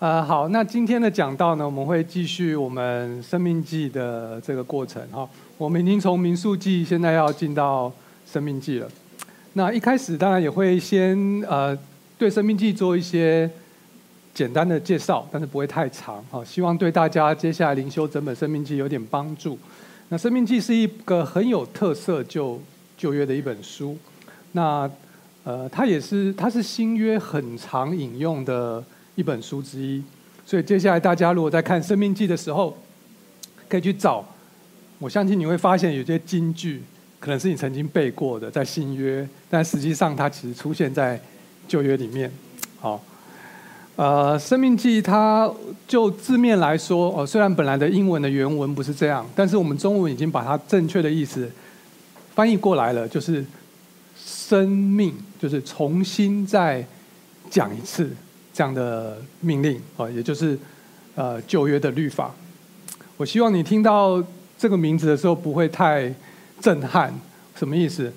[0.00, 5.28] 呃，好，那今天的讲道呢，我们会继续我们生命记的这个过程哈。
[5.58, 7.92] 我们已经从民宿记，现在要进到
[8.26, 8.88] 生命记了。
[9.52, 11.78] 那一开始当然也会先呃
[12.16, 13.48] 对生命记做一些
[14.32, 16.42] 简单的介绍，但是不会太长哈。
[16.42, 19.58] 希望对大家接下来灵修整本生命记有点帮助。
[20.08, 22.58] 那生命记是一个很有特色旧
[22.96, 23.98] 旧约的一本书。
[24.52, 24.90] 那
[25.44, 28.82] 呃，它也是它是新约很常引用的。
[29.20, 30.02] 一本书之一，
[30.46, 32.74] 所以接下来大家如果在看《生命记》的时候，
[33.68, 34.24] 可以去找。
[34.98, 36.82] 我相信你会发现有些金句，
[37.18, 41.20] 可能是你曾经背过的，在新约，但实际上它其实出现在
[41.68, 42.32] 旧约里面。
[42.78, 42.98] 好，
[43.96, 45.52] 呃，《生命记》它
[45.86, 51.50] 就字面来说，哦，虽然本来的英文的原文不是这样，但是我们中文已经把它正确的意思
[52.34, 53.44] 翻译过来了，就是
[54.16, 56.82] 生命，就是重新再
[57.50, 58.10] 讲一次。
[58.60, 60.58] 这样的命令啊，也就是
[61.14, 62.30] 呃旧约的律法。
[63.16, 64.22] 我希望你听到
[64.58, 66.12] 这个名字的时候不会太
[66.60, 67.10] 震撼。
[67.56, 68.12] 什么意思？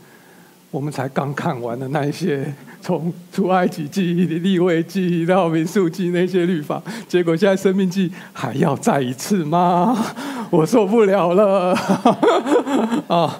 [0.70, 9.98] 我们才刚看完的那一些 从出埃及记、立位记到民数记那些律法，结果现在生命记还要再一次吗？
[10.52, 11.74] 我受不了了
[13.08, 13.40] 啊！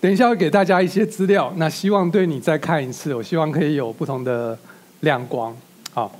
[0.00, 4.58] 等一下会给大家一些资料，那希望对你再看一次，我希望可以有不同的。
[5.00, 5.56] 亮光，
[5.92, 6.12] 好，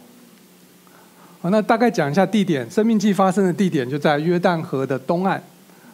[1.41, 2.71] 好，那大概讲一下地点。
[2.71, 5.41] 生命记发生的地点就在约旦河的东岸，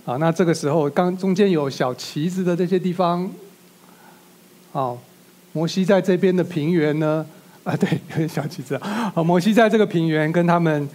[0.04, 3.30] 啊，那这个时候刚中间有小旗子的这些地方，
[4.72, 4.98] 哦，
[5.52, 7.24] 摩西在这边的平原呢，
[7.64, 8.78] 啊，对，有点小旗子，
[9.14, 10.88] 好，摩西在这个平原跟他们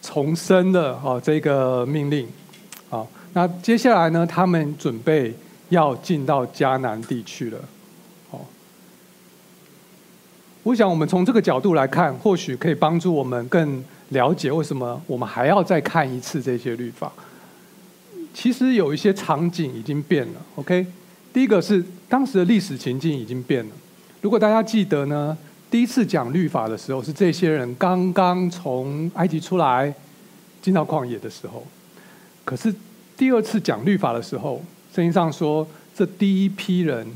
[0.00, 2.28] 重申了哦这个命令，
[2.88, 5.34] 好，那接下来呢，他们准备
[5.70, 7.58] 要进到迦南地区了。
[10.62, 17.10] 我想，我们从这个角度来看，或许可以帮助我们更了解为什么我们还要再看一次这些律法。
[18.34, 20.40] 其实有一些场景已经变了。
[20.56, 20.86] OK，
[21.32, 23.70] 第一个是当时的历史情境已经变了。
[24.20, 25.36] 如果大家记得呢，
[25.70, 29.92] 第一次讲律法的时候是这些人刚刚从埃及出来，
[30.60, 31.66] 进到旷野的时候。
[32.44, 32.72] 可是
[33.16, 34.62] 第二次讲律法的时候，
[34.94, 37.06] 圣经上说，这第一批人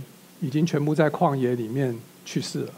[0.41, 1.95] 已经全部在旷野里面
[2.25, 2.73] 去世了。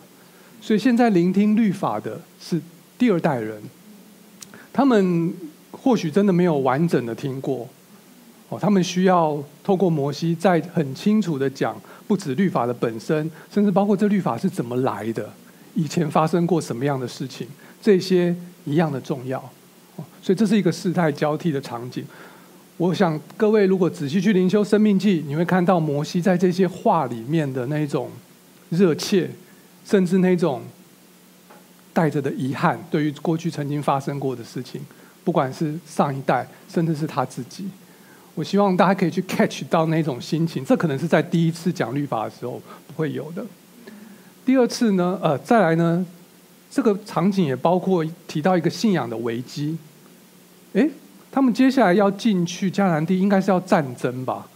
[0.66, 2.60] 所以现在聆听律法的是
[2.98, 3.62] 第二代人，
[4.72, 5.32] 他们
[5.70, 7.68] 或许真的没有完整的听过，
[8.48, 15.32] 哦，他们需要透过摩西再很清楚的讲，不止律法的本身，甚至包括这律法是怎么来的，
[15.74, 17.46] 以前发生过什么样的事情，
[17.80, 18.34] 这些
[18.64, 19.38] 一样的重要，
[20.20, 22.04] 所以这是一个世代交替的场景。
[22.76, 28.10] 我想各位如果仔细去灵修生命记，你会看到摩西在这些话里面的那一种
[28.70, 29.30] 热切。
[29.86, 30.62] 甚至那种
[31.92, 34.80] 带着的遗憾，对于过去曾经发生过的事情，
[35.22, 37.68] 不管是上一代，甚至是他自己，
[38.34, 40.64] 我希望大家可以去 catch 到那种心情。
[40.64, 43.46] 这可能是在第一次讲律法的时候不会有的。
[44.44, 46.04] 第二次呢，呃，再来呢，
[46.70, 49.78] 这个场景也包括提到一个信仰的危机。
[50.72, 50.90] 诶，
[51.30, 54.46] 他们接下来要进去迦南地，应该是要战争吧？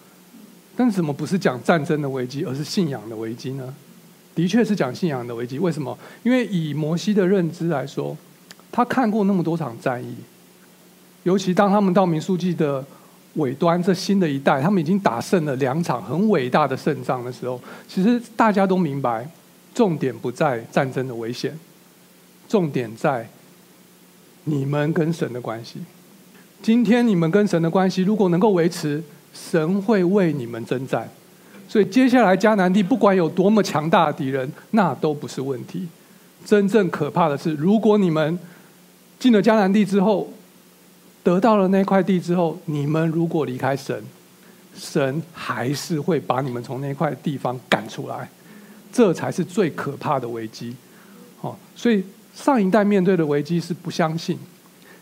[0.76, 3.74] 但是怎么不是讲战争的危机，而是信仰的危机呢？
[4.40, 5.96] 的确是讲信仰的危机，为什么？
[6.22, 8.16] 因为以摩西的认知来说，
[8.72, 10.16] 他看过那么多场战役，
[11.24, 12.82] 尤其当他们到民数记的
[13.34, 19.28] 尾端，这新的一代，他们已经打胜了两场很伟大的胜仗的时候，其实大家都明白，
[19.74, 21.58] 重点不在战争的危险，
[22.48, 23.28] 重点在
[24.44, 25.80] 你们跟神的关系。
[26.62, 31.06] 今天你们跟神的关系如果能够维持，神会为你们征战。
[31.70, 35.86] 所以接下来迦南地不管有多么强大的敌人，那都不是问题。
[36.44, 38.36] 真正可怕的是，如果你们
[39.20, 40.28] 进了迦南地之后，
[41.22, 44.02] 得到了那块地之后，你们如果离开神，
[44.74, 48.28] 神还是会把你们从那块地方赶出来。
[48.92, 50.74] 这才是最可怕的危机。
[51.40, 52.02] 哦，所以
[52.34, 54.36] 上一代面对的危机是不相信，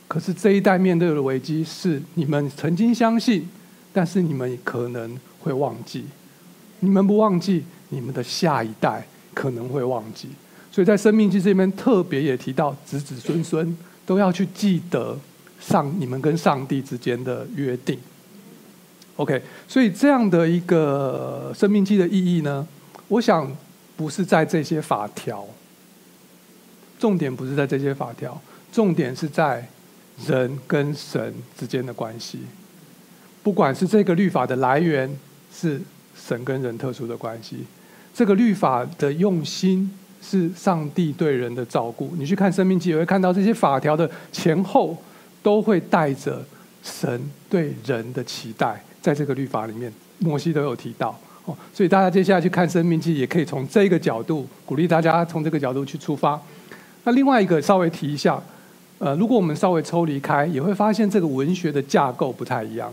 [0.06, 3.48] 可是这一代面对的危机是你们曾经相信，
[3.90, 6.04] 但是你们可能会忘记。
[6.80, 10.28] 你们不忘记，你们的下一代可能会忘记。
[10.70, 13.76] 所以在《生命记》这边特别也提到，子子孙孙
[14.06, 15.18] 都要去记得
[15.58, 17.98] 上你们跟上帝之间的约定。
[19.16, 22.64] OK，所以这样的一个《生命记》的意义呢，
[23.08, 23.50] 我想
[23.96, 25.44] 不是在这些法条，
[27.00, 28.40] 重点不是在这些法条，
[28.70, 29.66] 重点是在
[30.26, 32.38] 人跟神之间的关系。
[33.42, 35.12] 不管是这个律法的来源
[35.52, 35.80] 是。
[36.28, 37.64] 神跟人特殊的关系，
[38.12, 39.90] 这个律法的用心
[40.20, 42.12] 是上帝对人的照顾。
[42.18, 44.94] 你去看《生命记》，也会看到这些法条的前后
[45.42, 46.44] 都会带着
[46.82, 51.18] 神对人的期待，在这个律法里面，摩西都有提到。
[51.46, 56.38] 哦，所以大家接下来去看《生命记》，也可以从这个角度鼓励大家从这个角度去出发。
[57.04, 58.38] 那另外一个稍微提一下，
[58.98, 62.92] 呃，如果我们稍微抽离开，也会发现这个文学的架构不太一样。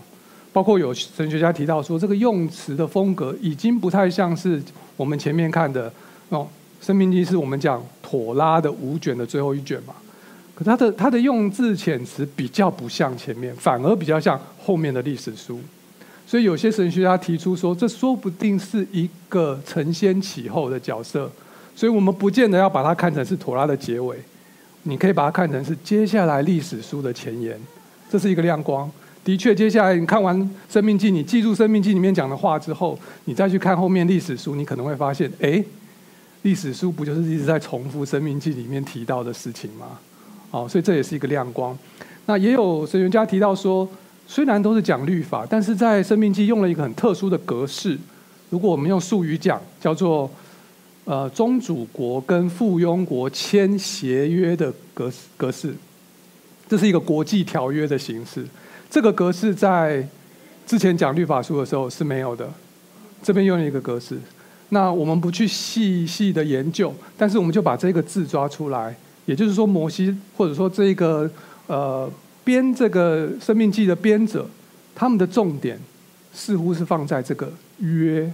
[0.56, 4.64] 包括有神学家提到说，这个用词的风格已经不太像是
[4.96, 5.92] 我们前面看的
[6.30, 6.48] 哦，
[6.86, 9.94] 《申命记》是我们讲妥拉的五卷的最后一卷嘛，
[10.54, 15.60] 可它的它的用字遣词比较不像前面，反而比较像后面的历史书。
[16.26, 21.30] 所以有些神学家提出说，这说不定是一个承先启后的角色，
[21.76, 24.16] 所以我们不见得要把它看成是妥拉的结尾，
[24.84, 27.60] 你可以把它看成是接下来历史书的前言，
[28.10, 28.90] 这是一个亮光。
[29.26, 30.40] 的确，接下来你看完
[30.70, 35.64] 《生命记》，你记住《生命记》里面讲的话之后，你再去看后面历史书，你可能会发现，哎，
[36.44, 39.98] 历史书不就是一直在重复《生命记》里面提到的事情吗？
[40.52, 41.76] 哦，所以这也是一个亮光。
[42.28, 43.90] 那也有神学家提到说，
[44.28, 47.98] 虽然都是讲律法，但是在《生命记》用了一个很特殊的格式。
[48.52, 50.30] 如果我们用术语讲，叫做
[51.06, 55.74] 呃宗主国跟附庸国签协约的格格式，
[56.70, 58.46] 这是一个国际条约的形式。
[58.96, 60.08] 这个格式在
[60.66, 62.50] 之前讲律法书的时候是没有的，
[63.22, 64.18] 这边用了一个格式。
[64.70, 68.96] 那我们不去细细的研究，但是我们就把这个字抓出来。
[69.26, 71.30] 也就是说，摩西或者说这个
[71.68, 72.10] 呃
[72.46, 74.48] 编这个生命记的编者，
[74.96, 75.78] 他们的重点
[76.34, 78.32] 似乎是放在这个约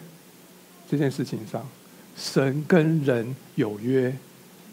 [0.88, 1.68] 这件事情上，
[2.16, 4.16] 神跟人有约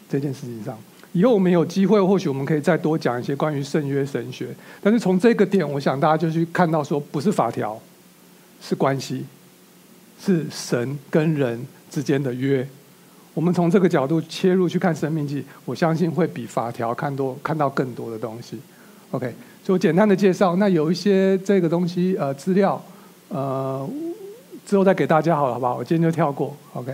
[0.06, 0.78] 这件事情上。
[1.12, 4.48] 以后我们有机会，或许我们可以再多讲一些关于圣约神学。
[4.82, 7.80] 但是从这个点，我想大家就去看到说，不是法条，
[8.60, 9.24] 是关系，
[10.22, 12.66] 是神跟人之间的约。
[13.32, 18.58] 我们从这个角度切入去看《生命记》，我相信会比法条看多看到更多的东西。
[19.12, 19.34] OK，
[19.64, 20.56] 所以我简单的介绍。
[20.56, 22.80] 那有一些这个东西呃资料
[23.28, 23.88] 呃
[24.66, 25.76] 之后再给大家好了，好不好？
[25.76, 26.54] 我今天就跳过。
[26.74, 26.92] OK，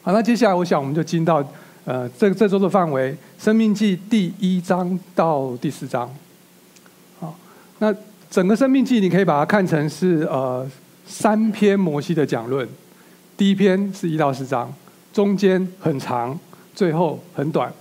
[0.00, 1.46] 好，那接下来我想我们就进到。
[1.86, 6.12] 呃，这这周的范围，《生命记》第一章到第四章，
[7.20, 7.38] 好，
[7.78, 7.94] 那
[8.28, 10.68] 整个《生命记》你可以把它看成是呃
[11.06, 12.68] 三篇摩西的讲论，
[13.36, 14.74] 第一篇是一到四章，
[15.12, 16.36] 中间很长，
[16.74, 17.72] 最后很短，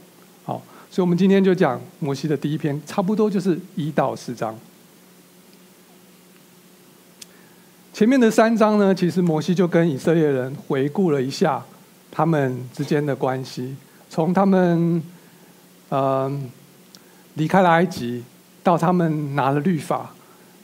[0.44, 0.62] 好，
[0.92, 4.56] 所以我们今天就讲摩西的第一篇，差不多就是一到四章。
[7.92, 11.66] 前面的三章呢，其实摩西就跟以色列人回顾了一下
[12.12, 13.76] 他们之间的关系。
[14.16, 15.04] 从他们，
[15.90, 16.32] 呃，
[17.34, 18.24] 离开了埃及，
[18.64, 20.10] 到他们拿了律法，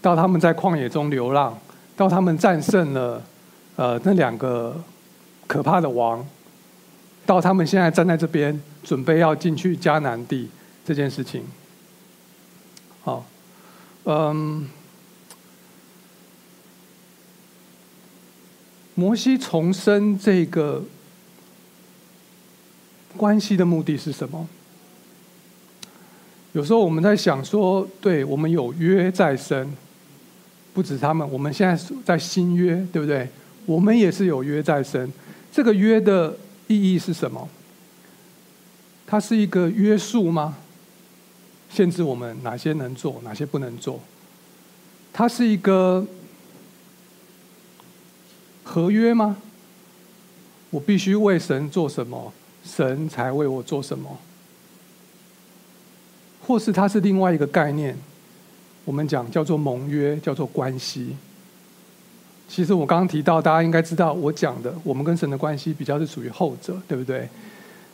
[0.02, 1.60] 到他们在旷野中流浪，
[1.98, 3.22] 到他们战胜了，
[3.76, 4.82] 呃，那两个
[5.48, 6.26] 可怕的王，
[7.26, 10.50] 到他们现在站在这边，准备要进去迦南地
[10.86, 11.44] 这件事情。
[13.04, 13.26] 好，
[14.06, 14.70] 嗯，
[18.96, 20.82] 摩西重生这个。
[23.18, 24.48] 关系的目的是什么？
[26.54, 29.72] 有时候我们在想说，对，我们有约在身，
[30.74, 33.28] 不止他们，我们现在在新约，对不对？
[33.66, 35.12] 我们也是有约在身。
[35.52, 36.36] 这个约的
[36.68, 37.48] 意义是什么？
[39.06, 40.58] 它是一个约束吗？
[41.70, 44.00] 限制我们哪些能做，哪些不能做？
[45.14, 46.06] 它是一个
[48.64, 49.38] 合约吗？
[50.70, 52.34] 我必须为神做什么？
[52.64, 54.18] 神才为我做什么，
[56.42, 57.98] 或是它是另外一个概念，
[58.86, 61.16] 我们讲叫做盟约，叫做关系。
[62.48, 67.28] 其实我刚刚提到，大家应该知道，我讲的我们跟神的关系比较是属于后者，对不对？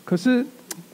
[0.04, 0.46] 可是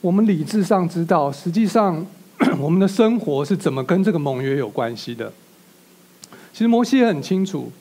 [0.02, 2.06] 我们理智上知道，实际上
[2.60, 5.32] 我们的生活是怎么跟这个盟约有关系的。
[6.52, 7.72] 其实摩西也很清楚。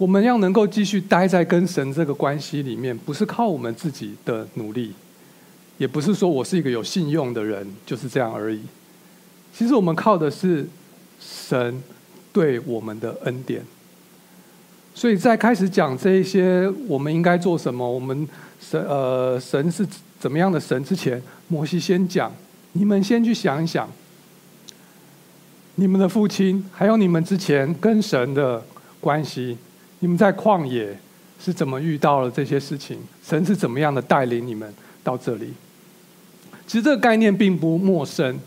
[0.00, 4.94] 我们要能够继续待在跟神这个关系里面，不是靠我们自己的努力，
[5.76, 8.62] 也不是说我是一个有信用的人，就是这样而已。
[9.52, 10.66] 其实我们靠的是
[11.20, 11.82] 神
[12.32, 13.62] 对我们的恩典。
[14.94, 18.26] 所以在开始讲这一些我们应该做什么，我们
[18.58, 19.86] 神呃神是
[20.18, 22.32] 怎么样的神之前，摩西先讲，
[22.72, 23.86] 你们先去想一想，
[25.74, 28.64] 你们的父亲还有你们之前跟神的
[28.98, 29.58] 关系。
[30.00, 30.98] 你们在旷野
[31.40, 32.98] 是怎么遇到了这些事情？
[33.24, 35.54] 神是怎么样的带领你们到这里？
[36.66, 38.38] 其实这个概念并不陌生。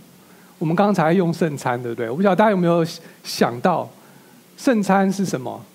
[0.59, 2.09] 我们刚才用圣餐，对不对？
[2.09, 2.85] 我不知道大家有没有
[3.23, 3.89] 想到，
[4.57, 5.65] 圣餐是什么？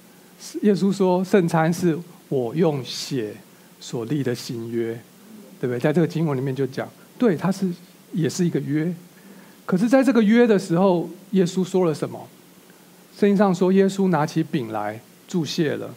[0.62, 3.34] 耶稣说，圣餐是我用血
[3.80, 4.98] 所立的新约。
[5.60, 5.80] 对不对？
[5.80, 7.68] 在这个经文里面就讲，对，它是
[8.12, 8.94] 也是一个约。
[9.66, 12.28] 可是，在这个约的时候，耶稣说了什么？
[13.18, 15.94] 圣经上说，耶稣拿起饼来，祝谢了，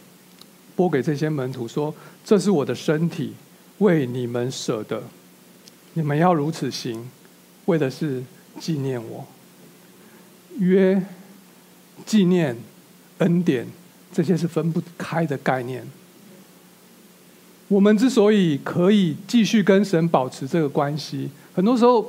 [0.76, 3.32] 拨给这些门徒说：“这是我的身体，
[3.78, 5.02] 为你们舍的，
[5.94, 7.10] 你们要如此行，
[7.64, 8.22] 为的是
[8.60, 9.26] 纪念我。”
[10.60, 11.02] 约、
[12.04, 12.54] 纪念、
[13.18, 13.66] 恩典，
[14.12, 15.82] 这些是分不开的概念。
[17.68, 22.06] 我们之所以可以继续跟神保持这个关系，很多时候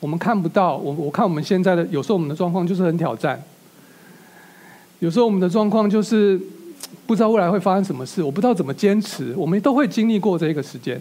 [0.00, 0.78] 我们看不到。
[0.78, 3.42] 我我看我们现在的，有时候我们的状况就是很挑战。
[5.00, 6.40] 有时候我们的状况就是
[7.06, 9.34] 不知道未来会发生什么事，我不知道怎么坚持。
[9.36, 11.00] 我们都会经历过这个时间，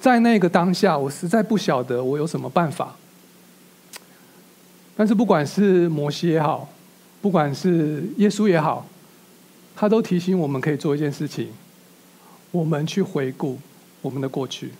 [0.00, 2.94] 在那个当下，我实在不晓得我有什么办法。
[4.96, 6.68] 但是不管是摩西也好，
[7.20, 8.86] 不管是耶稣也好，
[9.74, 11.48] 他都提醒我们可以做一件事情。
[12.50, 13.58] 我们去回顾
[14.02, 14.70] 我们的过去，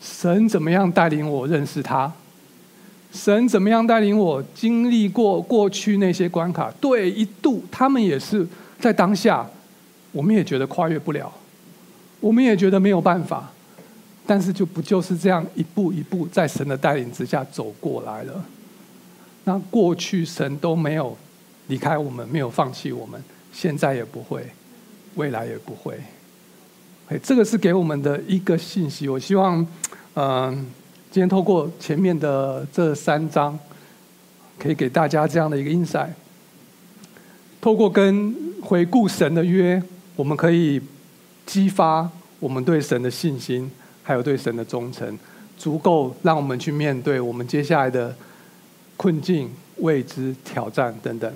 [0.00, 2.12] 神怎么样带领我认识他？
[3.18, 6.72] 神怎么样带领我经历过过去那些关卡？
[6.80, 8.46] 对，一度他们也是
[8.78, 9.44] 在当下，
[10.12, 11.32] 我们也觉得跨越不了，
[12.20, 13.50] 我们也觉得没有办法，
[14.24, 18.44] 但是就不就是这样一步一步在神的带领之下走过来了？
[19.42, 21.16] 那过去神都没有
[21.66, 23.20] 离开我们，没有放弃我们，
[23.52, 24.46] 现在也不会，
[25.16, 25.98] 未来也不会。
[27.22, 29.08] 这个是给我们的一个信息。
[29.08, 29.66] 我希望，
[30.14, 30.66] 嗯，
[31.18, 33.58] 今天透过前面的这三章，
[34.56, 36.10] 可以给大家这样的一个 insight。
[37.60, 38.32] 透过跟
[38.62, 39.82] 回顾神的约，
[40.14, 40.80] 我们可以
[41.44, 42.08] 激发
[42.38, 43.68] 我们对神的信心，
[44.04, 45.18] 还有对神的忠诚，
[45.56, 48.14] 足够让我们去面对我们接下来的
[48.96, 51.28] 困境、未知、挑战等等。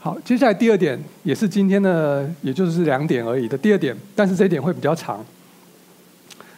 [0.00, 5.24] 好，接下来第二点也是今天的，也就是两点而已的第二点，但是这一点会比较长。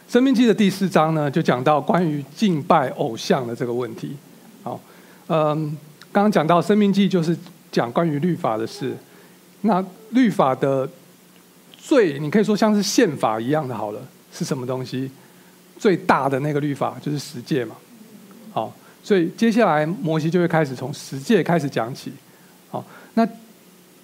[0.07, 4.15] 生命记的第四章呢，就讲到关于敬拜偶像的这个问题。
[4.61, 4.79] 好，
[5.27, 5.75] 嗯，
[6.11, 7.35] 刚刚讲到生命记就是
[7.71, 8.95] 讲关于律法的事，
[9.61, 10.87] 那律法的
[11.77, 13.99] 最，你可以说像是宪法一样的，好了，
[14.31, 15.09] 是什么东西？
[15.79, 17.75] 最大的那个律法就是十诫嘛。
[18.51, 18.71] 好，
[19.03, 22.13] 所以接下来摩西就会开始从十诫开始讲起。
[22.69, 22.85] 好。
[23.15, 23.27] 那，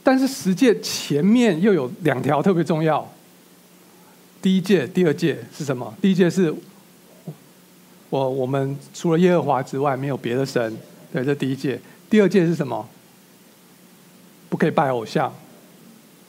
[0.04, 3.08] 但是十诫前面又有两条特别重要。
[4.42, 5.94] 第一届、第二届是什么？
[6.02, 6.54] 第一届是，
[8.10, 10.76] 我我们除了耶和华之外没有别的神，
[11.12, 11.80] 对，这第一届。
[12.10, 12.88] 第二届是什么？
[14.50, 15.34] 不可以拜偶像。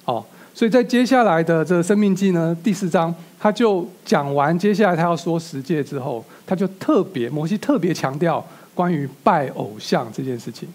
[0.04, 10.68] 哦，所以在接下来的这个申命记呢，第四章他就讲完，接下来他要说十诫之后，他就特别摩西特别强调关于拜偶像这件事情，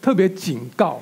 [0.00, 1.00] 特别警告。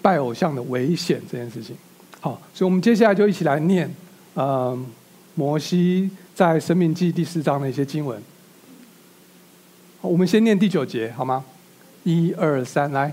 [0.00, 1.76] 拜偶像的危险这件事情，
[2.20, 3.92] 好，所以我们接下来就一起来念，
[4.36, 4.86] 嗯，
[5.38, 8.20] 摩西在生命记第四章的一些经文。
[10.00, 11.44] 我们先念第九节好吗？
[12.02, 13.12] 一二三，来。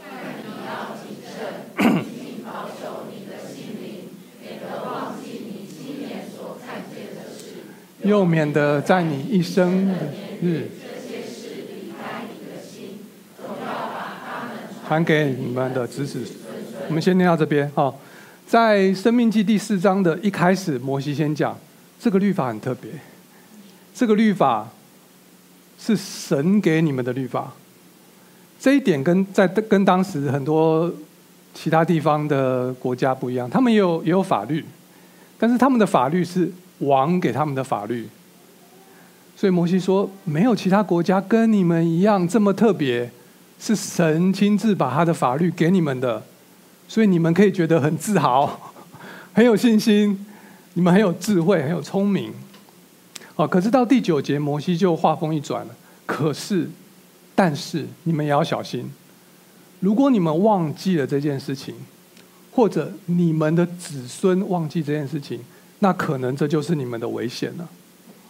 [0.00, 0.08] 但
[0.38, 4.08] 你要谨慎，谨保守你的心灵，
[4.40, 9.94] 免得忘记你亲眼所看见的事，又免得在你一生的
[10.40, 10.70] 日。
[14.86, 16.24] 传给你们的子子，
[16.88, 17.94] 我们先念到这边哈。
[18.48, 21.54] 在《生命记》第四章的一开始，摩西先讲
[22.00, 22.90] 这个律法很特别，
[23.94, 24.66] 这个律法
[25.78, 27.52] 是神给你们的律法。
[28.58, 30.90] 这一点跟在跟当时很多
[31.52, 34.64] 其他地方的国家不一样，他们也有也有法律，
[35.38, 38.08] 但是他们的法律是王给他们的法律。
[39.36, 43.10] 所以摩西说，没有其他国家跟你们一样这么特别。
[43.60, 46.22] 是神亲自把他的法律给你们的，
[46.88, 48.72] 所以你们可以觉得很自豪，
[49.32, 50.26] 很有信心，
[50.72, 52.32] 你们很有智慧，很有聪明。
[53.36, 55.76] 哦，可是到第九节，摩西就话锋一转了。
[56.06, 56.68] 可是，
[57.34, 58.90] 但是你们也要小心，
[59.80, 61.74] 如果你们忘记了这件事情，
[62.50, 65.38] 或者你们的子孙忘记这件事情，
[65.80, 67.68] 那可能这就是你们的危险了。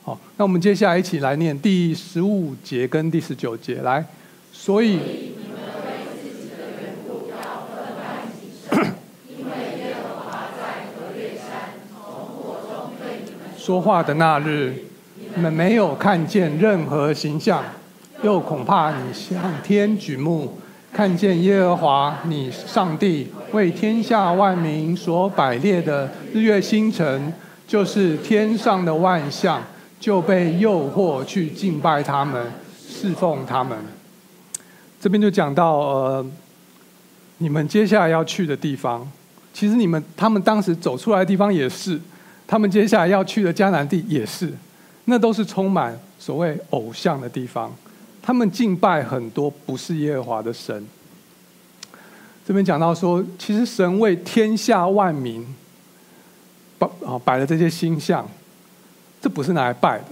[0.02, 4.04] 好，那我们接下来一起来念第十五节跟第十九节，来。
[4.52, 5.86] 所以，你们为
[6.20, 8.94] 自己的缘故要分外谨慎，
[9.28, 14.72] 因为耶和华在何烈山从火中对你们说话的那日，
[15.34, 17.62] 你们没有看见任何形象，
[18.22, 20.56] 又恐怕你向天举目，
[20.90, 27.30] 看见耶和华你上帝为天下万民所摆列的日月星辰，
[27.66, 29.62] 就是天上的万象，
[30.00, 33.76] 就被诱惑去敬拜他们，侍奉他们。
[34.98, 36.26] 这边就讲到，呃，
[37.36, 39.06] 你们接下来要去的地方，
[39.52, 42.00] 其实你们他们当时走出来的地方也是，
[42.48, 44.50] 他们接下来要去的迦南地也是，
[45.04, 47.70] 那都是充满所谓偶像的地方。
[48.22, 50.86] 他们敬拜很多不是耶和华的神。
[52.46, 55.46] 这边讲到说，其实神为天下万民
[56.78, 58.26] 摆啊摆了这些星象，
[59.20, 60.06] 这不是拿来拜的，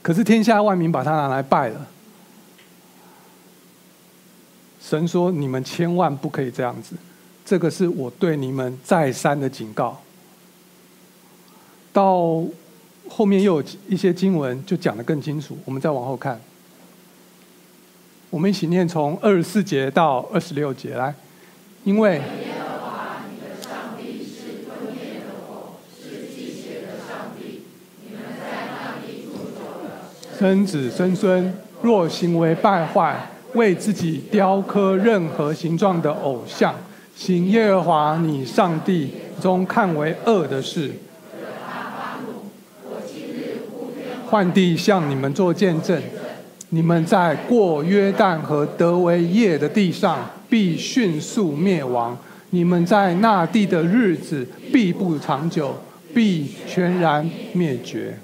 [0.00, 1.86] 可是天下万民把它拿来拜了。
[4.80, 6.96] 神说：“你们千万不可以这样子，
[7.44, 10.01] 这个是我对你们再三的警告。”
[11.92, 12.42] 到
[13.08, 16.40] 后面又有一些经文就讲得更清楚，我们再往后看。
[18.30, 21.14] 我们一起念从二十四节到二十六节来，
[21.84, 22.22] 因为耶
[22.58, 27.64] 和华你的上帝是吞灭的火，是忌邪的上帝，
[28.04, 33.28] 你们在那里住久了，生子生孙，若行为败坏。
[33.54, 36.74] 为自己雕刻任何形状的偶像，
[37.14, 40.90] 行耶和华你上帝中看为恶的事。
[44.32, 46.02] 换地向你们做见证，
[46.70, 52.16] 你们在过约旦河德为业的地上，必迅速灭亡。
[52.48, 55.76] 你们在那地的日子必不长久，
[56.14, 58.18] 必全然灭绝。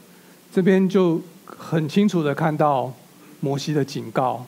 [0.50, 2.90] 这边就很清楚的看到
[3.40, 4.42] 摩西的警告。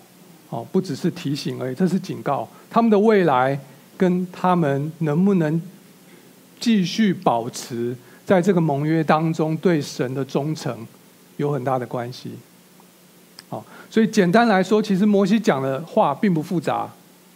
[0.48, 2.48] 哦，不只是提醒而已，这是警告。
[2.70, 3.60] 他们的未来
[3.98, 5.60] 跟他们能不能
[6.58, 10.86] 继续保持在这个盟约当中对神的忠诚
[11.40, 12.32] 有很大的关系。
[13.48, 16.88] 好，所以简单来说，其实摩西讲的话并不复杂。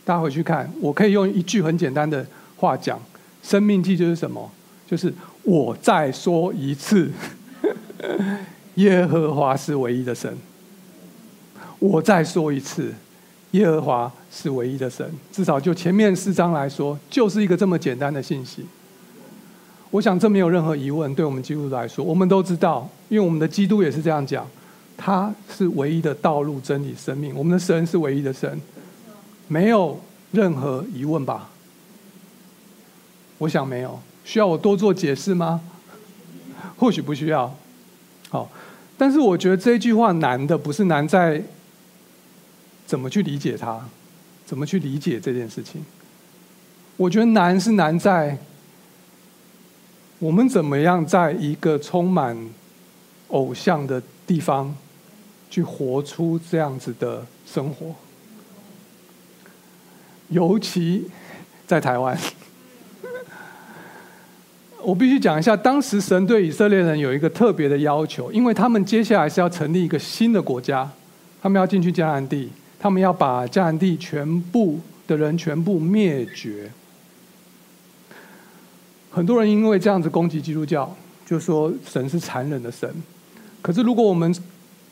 [0.04, 2.24] 大家回去看，我可以用一句很简单的
[2.56, 3.00] 话讲：
[3.42, 4.50] 生命记就是什么？
[4.86, 7.10] 就是我再说一次，
[8.76, 10.36] 耶和华是唯一的神。
[11.78, 12.92] 我再说一次。
[13.52, 18.66] 耶和华是唯一的神，至少就前面四章来说，就是一个这么简单的信息。
[19.94, 24.44] 我想这没有任何疑问，对我们基督徒来说，我们都知道，因为我们的基督也是这样讲，
[24.96, 28.60] 他是唯一的道路、真理、生命，我们的神是唯一的神，
[29.46, 30.00] 没有
[30.32, 31.48] 任何疑问吧？
[33.38, 35.60] 我想没有，需要我多做解释吗？
[36.76, 37.54] 或许不需要。
[38.30, 38.50] 好，
[38.98, 41.40] 但是我觉得这句话难的不是难在。
[42.84, 43.80] 怎么去理解它？
[44.44, 45.84] 怎么去理解这件事情？
[46.96, 48.36] 我觉得难是难在
[50.18, 52.36] 我们怎么样在一个充满
[53.28, 54.74] 偶像的地方
[55.50, 57.94] 去活出这样子的生活，
[60.28, 61.08] 尤其
[61.66, 62.18] 在台湾。
[64.82, 70.90] 我必须讲一下，当时神对以色列人有一个特别的要求，因为他们接下来是要成立一个新的国家，
[71.42, 72.50] 他们要进去迦南地。
[72.78, 76.70] 他们要把迦南地全部的人全部灭绝。
[79.14, 80.92] 很多人因为这样子攻击基督教，
[81.24, 82.92] 就说神是残忍的神。
[83.62, 84.34] 可是如果我们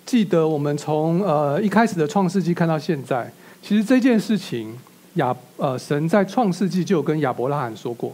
[0.06, 3.28] 记得，我们从呃一开始的创世纪看到现在，
[3.60, 4.72] 其实这件事情
[5.14, 8.12] 亚呃神在创世纪就有跟亚伯拉罕说过，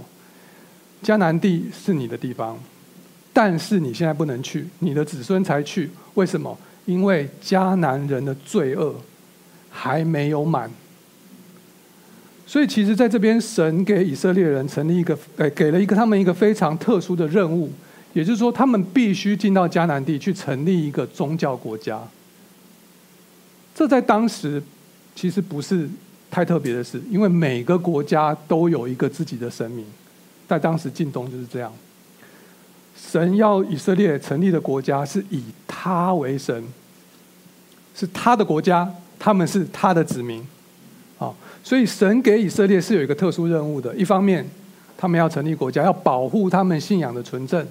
[1.05, 2.59] 迦南地是你的地方，
[3.35, 5.90] 但是你现在不能去，你的子孙才去。
[6.14, 6.57] 为什么？
[6.87, 8.94] 因为迦南人的罪恶。
[9.71, 10.68] 还没有满，
[12.49, 17.71] 所以其实在这边，神给以色列人成立一个，诶，给了一个他们一个非常特殊的任务，
[18.15, 22.01] 也就是说，他们必须进到迦南地去成立一个宗教国家。
[23.75, 24.63] 这在当时
[25.15, 25.87] 其实不是
[26.31, 29.85] 太特别的事，因为每个国家都有一个自己的神明，
[30.49, 31.71] 在当时近东就是这样。
[32.97, 36.65] 神要以色列成立的国家是以他为神，
[37.95, 38.91] 是他的国家。
[39.21, 40.41] 他们是他的子民，
[41.19, 41.35] 啊，
[41.69, 43.95] 所以神给以色列是有一个特殊任务的。
[43.95, 44.43] 一方面，
[44.97, 47.63] 他们要成立国家，要保护他们信仰的纯正；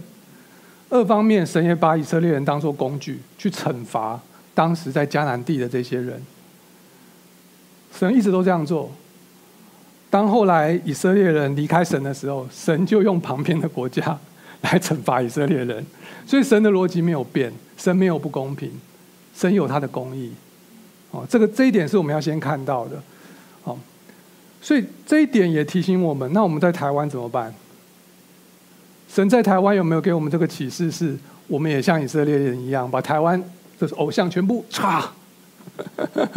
[0.87, 4.21] 二方面，神也把以色列人当作工具，去惩罚
[4.53, 6.21] 当时在迦南地的这些人。
[7.91, 8.91] 神一直都这样做。
[10.11, 14.15] 当后来以色列人离开神的时候，神就用旁边的国家
[14.61, 15.83] 来惩罚以色列人。
[16.27, 18.69] 所以神的逻辑没有变，神没有不公平，
[19.35, 20.31] 神有他的公义。
[21.09, 23.01] 哦，这个这一点是我们要先看到的，
[24.61, 27.53] 所以这一点也提醒我们，那我们在台湾怎么办？
[29.09, 30.91] 神在台湾有没有给我们这个启示？
[30.91, 31.17] 是
[31.47, 33.41] 我们也像以色列人一样，把台湾
[33.79, 35.05] 的偶像全部嚓？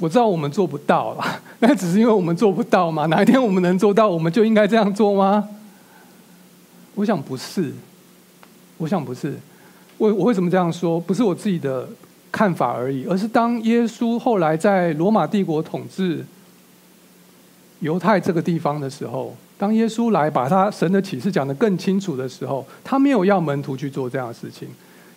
[0.00, 3.06] 我知道我们做不到了，那只是因为我们做不到嘛。
[3.06, 5.48] 哪一天我们能做到，我们就应该这样做吗？
[6.94, 7.72] 我想不是，
[8.78, 9.38] 我想不是。
[9.98, 10.98] 我我为什么这样说？
[10.98, 11.88] 不是我自己的。
[12.32, 16.24] 看法而已，而是当耶稣后来在罗马帝国统治
[17.80, 24.66] 犹太这个地方的时候，当耶稣来把他神的启示讲得更清楚的时候，他没有要门徒去做这样的事情。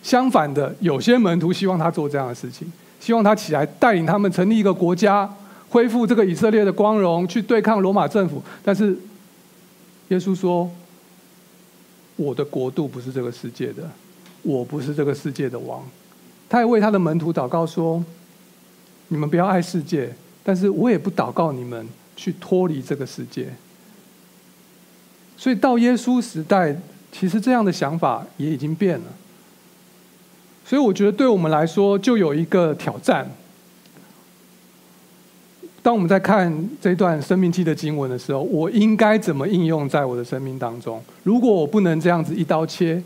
[0.02, 5.28] 相反的，有些门徒希望他做这样的事情，希望他起来带领他们成立一个国家，
[5.70, 8.42] 恢复这个以色列的光荣，去对抗罗马政府。
[8.62, 8.96] 但是
[10.08, 10.70] 耶稣说
[12.14, 13.90] ：“我的国度不是这个世界的，
[14.42, 15.82] 我不是这个世界的王。”
[16.48, 18.02] 他还为他的门徒祷告说
[19.08, 23.48] ：“你们不要爱世界，但是我也不祷告你们去脱离这个世界。”
[25.36, 26.74] 所以到耶稣时代，
[27.12, 29.06] 其实这样的想法也已经变了。
[30.64, 33.30] 所以我觉得对我们来说，就有一个挑战。
[35.82, 41.00] 当我们在看这段生命期的经文的时候，我应该怎么应用在我的生命当中？
[41.22, 43.00] 如果我不能这样子一刀切，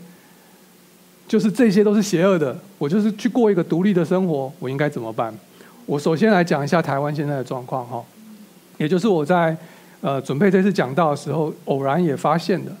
[1.31, 5.33] 就是这些都是邪恶的，我就是去过一个独立的生活，我应该怎么办？
[5.85, 8.03] 我首先来讲一下台湾现在的状况哈，
[8.77, 9.55] 也就是我在。
[10.01, 12.71] 呃，准备这次讲道的时候，偶然也发现的。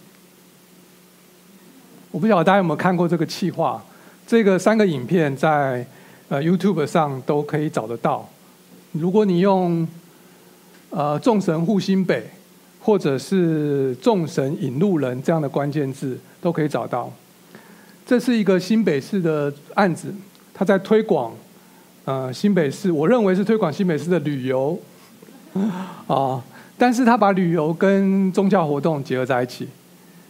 [2.09, 3.79] 我不晓得大家有没有看过这个企划，
[4.25, 5.85] 这个三个影片在
[6.29, 8.27] 呃 YouTube 上都可以找得到。
[8.91, 9.87] 如果你用
[10.89, 12.27] 呃“众神护心北”
[12.81, 17.13] 或者是“众神引路人”这样的关键字，都可以找到。
[18.11, 20.13] 这是一个新北市的案子，
[20.53, 21.33] 他在推广
[22.03, 24.77] 呃新北市，我认为是推广新北市的旅游
[26.07, 26.43] 啊。
[26.77, 29.65] 但是他把旅游跟宗教活动结合在一起，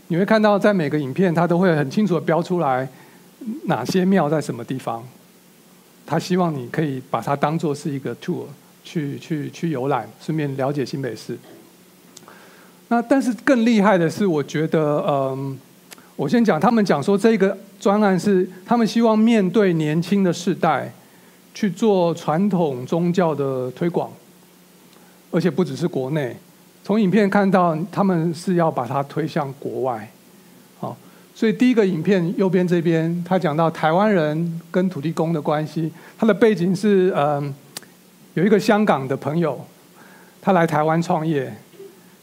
[0.10, 2.88] 你会看到在每个影片，他都会很清楚的标出来
[3.64, 5.04] 哪些庙在什么地方。
[6.06, 8.44] 他希望你可以把它当做是一个 tour
[8.84, 11.36] 去去去游览，顺便了解新北市。
[12.90, 15.58] 那但是更厉害的是，我觉得，嗯，
[16.16, 20.92] 我先讲，他们讲说这个专案是他们希望面对年轻的世代
[21.54, 24.12] 去做传统宗教的推广。
[25.34, 26.36] 而且不只是国内，
[26.84, 30.12] 从影片看到他们是要把它推向国外，
[30.78, 30.94] 好，
[31.34, 37.54] 所以第一个影片右边这边，他讲到台湾人跟土地公的关系，他的背景是嗯，
[38.34, 39.58] 有一个香港的朋友，
[40.42, 41.56] 他来台湾创业，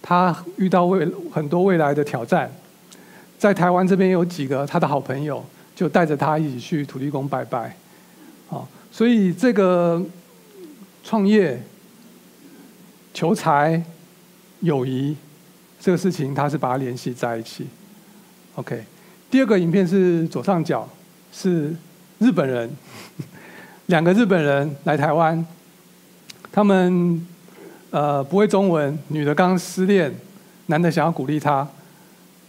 [0.02, 2.52] 他遇到未很多未来的挑战，
[3.38, 7.74] 在台湾这边有几个他的好朋友，就带着他一起去土地公拜拜，
[8.48, 10.02] 好，所以这个
[11.02, 11.62] 创业。
[13.14, 13.82] 求财、
[14.60, 15.16] 友谊
[15.80, 17.66] 这个事情，他是把它联系在一起。
[18.54, 18.84] OK，
[19.28, 20.88] 第二个影片是左上角，
[21.32, 21.74] 是
[22.20, 22.70] 日本人，
[23.86, 25.44] 两个日本人来台湾，
[26.52, 27.26] 他们
[27.90, 30.14] 呃不会中文，女的刚失恋，
[30.66, 31.66] 男的想要鼓励她，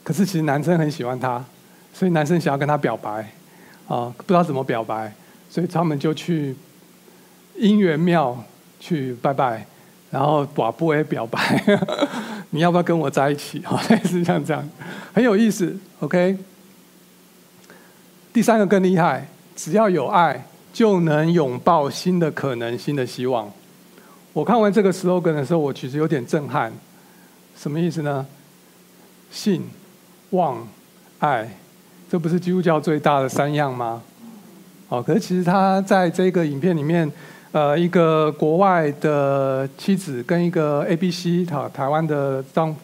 [0.10, 1.45] 可是其实男生很喜欢她，
[1.93, 3.32] 所以男生想要跟她表白，
[3.88, 5.13] 啊，不知道怎么表白，
[5.52, 6.56] 所以他们就去
[7.60, 8.43] 姻缘庙
[8.80, 9.63] 去拜拜。
[10.10, 11.63] 然后寡不会表白，
[12.50, 13.63] 你要不要跟我在一起？
[13.63, 14.67] 好， 类似像这样，
[15.13, 15.78] 很有意思。
[16.00, 16.36] OK，
[18.34, 20.43] 第三个更厉害，只要有爱，
[20.74, 23.48] 就能拥抱新的可能、新的希望。
[24.34, 26.74] 我看完这个 slogan 的时候，我其实有点震撼。
[27.56, 28.26] 什么意思呢？
[29.30, 29.69] 信、
[30.32, 30.68] 望、
[31.20, 31.50] 爱，
[32.10, 34.02] 这不是基督教最大的三样吗？
[34.89, 37.12] 哦，可是其实他在这个影片里面。
[37.52, 42.76] 呃，一个国外的妻子跟一个 A B C 哈台湾的丈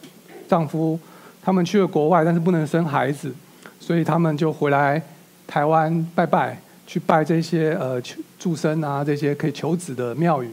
[0.47, 0.99] 丈夫，
[1.39, 3.31] 他们去了国外，但是不能生孩子，
[3.79, 4.99] 所以他们就回来
[5.45, 8.01] 台湾拜拜，去拜这些呃
[8.39, 10.49] 祝生啊这些可以求子的庙宇。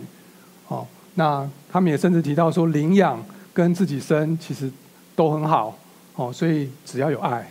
[0.69, 3.19] 哦，那他们也甚至提到说，领养
[3.55, 4.71] 跟自己生其实
[5.17, 5.75] 都很好。
[6.15, 7.51] 哦，所以只要有爱，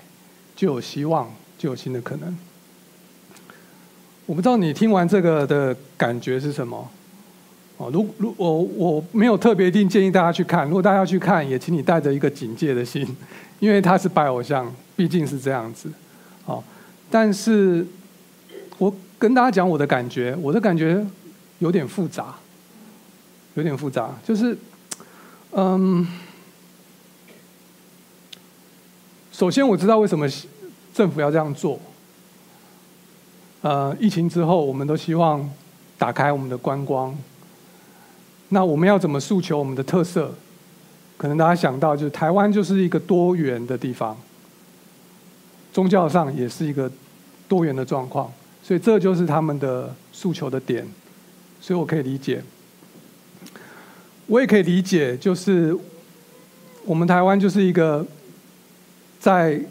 [0.56, 2.38] 就有希望，就有新的可能。
[4.26, 6.90] 我不知道你听完这个的感觉是什么？
[7.78, 13.06] 哦，如如我我没有特别一定建议大家去看，如果大家要去看，也请你带着一个警戒的心，
[13.60, 15.92] 因为他是拜偶像，毕竟是这样子。
[16.46, 16.64] 哦，
[17.10, 17.86] 但是
[18.78, 21.04] 我跟大家讲我的感觉，我的感觉
[21.58, 22.36] 有点复杂，
[23.56, 24.56] 有点复杂，就是
[25.54, 26.08] 嗯，
[29.32, 30.28] 首先我知道为什么
[30.94, 31.80] 政府要这样做。
[33.62, 35.50] 呃，疫情之后，我们都希望
[35.98, 37.16] 打开我们的观光。
[38.50, 40.34] 那我们要怎么诉求我们的特色？
[41.16, 44.18] 可能大家想到，就是台湾就是一个多元的地方，
[45.72, 46.92] 宗教上也是一个
[47.48, 50.86] 多元的状况，所以这就是他们的诉求的点。
[51.62, 52.44] 所以我可以理解，
[54.26, 55.78] 我也可以理解，就是
[56.84, 58.04] 我们台湾就是一个
[59.22, 59.62] 在。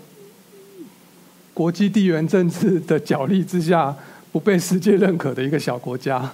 [1.52, 3.94] 国际地缘政治的角力之下，
[4.32, 6.32] 不被世界认可的一个小国家，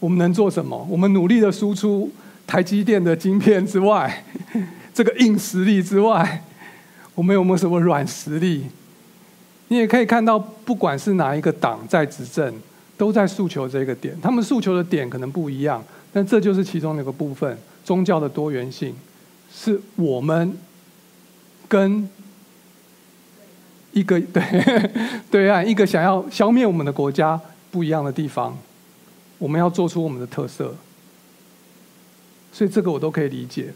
[0.00, 0.84] 我们能做什么？
[0.90, 2.10] 我们努力的输出
[2.44, 4.24] 台积电的晶片之外，
[4.92, 6.42] 这个硬实力之外，
[7.14, 8.64] 我们有没有什么软实力？
[9.68, 12.52] 你也可以看到，不管是哪一个党在执政，
[12.96, 14.18] 都在诉求这个点。
[14.20, 17.56] 他们诉求的点可能不一样，但这就是其中的一个部分。
[17.84, 18.92] 宗教的多元性，
[19.54, 20.56] 是我们
[21.68, 22.08] 跟
[23.92, 24.90] 一个 对
[25.30, 28.56] 对岸一个想要消灭我们的国家不一样的地方。
[29.36, 30.74] 我们要做出我们的特色，
[32.52, 33.74] 所以这个我都可以理解。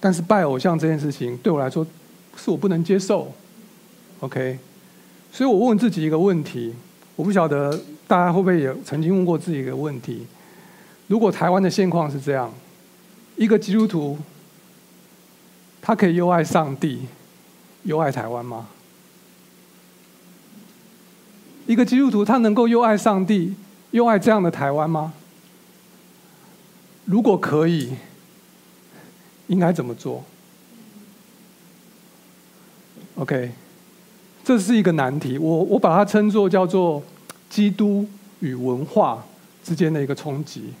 [0.00, 1.84] 但是拜偶像这件事情对我来说，
[2.36, 3.32] 是我不能接受。
[4.20, 4.58] OK，
[5.32, 6.74] 所以我问自己一个问题，
[7.16, 10.26] 我不晓得大家会不会也曾经问过自己一个问题：
[11.08, 12.50] 如果台湾的现况是这样，
[13.36, 14.16] 一个基督徒，
[15.86, 17.02] 他可以又爱上帝，
[17.84, 18.66] 又爱台湾吗？
[21.64, 23.54] 一个基督徒，他能够又爱上帝，
[23.92, 25.12] 又爱这样的台湾吗？
[27.04, 27.92] 如果可以，
[29.46, 30.24] 应该怎么做
[33.14, 33.52] ？OK，
[34.42, 35.38] 这是一个难题。
[35.38, 37.00] 我我把它称作叫做
[37.48, 38.04] 基督
[38.40, 39.24] 与文化
[39.62, 40.72] 之间的一个冲击。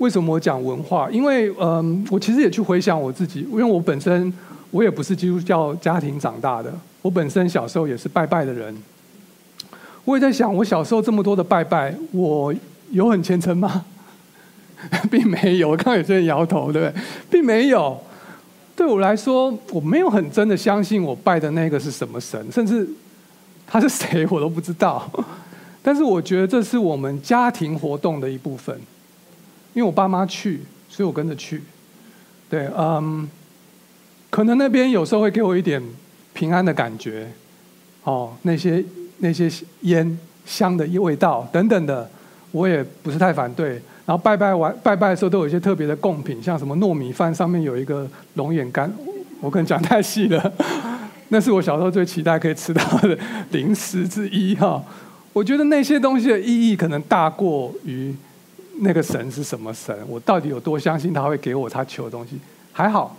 [0.00, 1.10] 为什么我讲文化？
[1.10, 4.32] 因为嗯，我其实也去回想我自己，因为我本身
[4.70, 8.74] 我也不是基督教家庭长大的，我本身小时候也是拜拜的人。
[10.06, 12.52] 我也在想，我小时候这么多的拜拜，我
[12.90, 13.84] 有很虔诚吗？
[15.10, 15.68] 并没有。
[15.68, 17.02] 我刚刚有些人摇头，对不对？
[17.30, 17.96] 并没有。
[18.74, 22.88] 对我来说，我没有很真的相信我拜的那个是什么神，甚至
[23.66, 25.06] 他是谁我都不知道。
[25.82, 28.74] 但是我觉得这是我们家庭活动的一部分，
[29.74, 31.62] 因为我爸妈去，所以我跟着去。
[32.48, 33.28] 对，嗯，
[34.28, 35.82] 可能那边有时候会给我一点
[36.32, 37.28] 平安的感觉。
[38.04, 38.84] 哦，那些。
[39.22, 39.50] 那些
[39.82, 42.10] 烟香的味道等等的，
[42.52, 43.72] 我也不是太反对。
[44.06, 48.90] 然后拜拜完拜拜的时候，都有一些特别的贡品，像什么糯米饭上面有一个龙眼干，
[49.42, 50.52] 我可能讲太细了。
[51.28, 53.18] 那是我小时候最期待可以吃到的
[53.50, 54.82] 零食之一哈。
[55.34, 58.14] 我觉得那些东西的意义可能大过于
[58.80, 62.38] 那个神是什么神，我到底有多相信他会给我他求的东西？
[62.72, 63.16] 还好，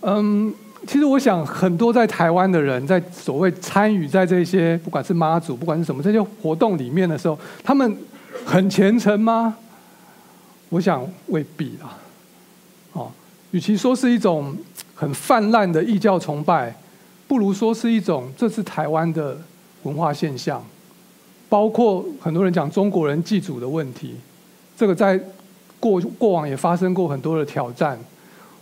[0.00, 0.54] 嗯。
[0.86, 7.96] 其实我想，很多在台湾的人在所谓参与在这些不管是妈祖，不管是什么这些活动里面的时候，他们
[8.44, 9.56] 很虔诚吗？
[10.68, 11.96] 我想未必啦。
[12.92, 13.10] 哦，
[13.52, 14.54] 与其说是一种
[14.94, 16.76] 很泛滥的异教崇拜，
[17.26, 19.38] 不如说是一种这是台湾的
[19.84, 20.62] 文化现象，
[21.54, 24.16] 包括很多人讲中国人祭祖的问题，
[24.76, 25.16] 这个在
[25.78, 27.96] 过过往也发生过很多的挑战。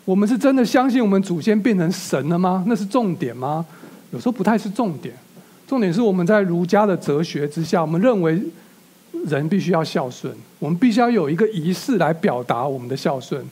[0.05, 2.63] 我们是真的相信我们祖先变成神了吗？
[2.67, 3.65] 那是重点吗？
[4.11, 5.15] 有时候不太是重点。
[5.67, 8.39] 重点是我们在儒家的哲学之下，我们认为
[9.25, 13.43] 人必须要孝顺，我们必须要有一个仪式来表达我们的孝顺。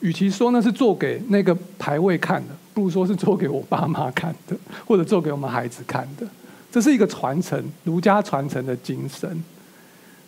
[0.00, 6.26] 与其说那是做给那个牌位看的，不如说是做给我爸妈看的，或者做给我们孩子看的。
[6.70, 9.42] 这是一个传承，儒家传承的精神。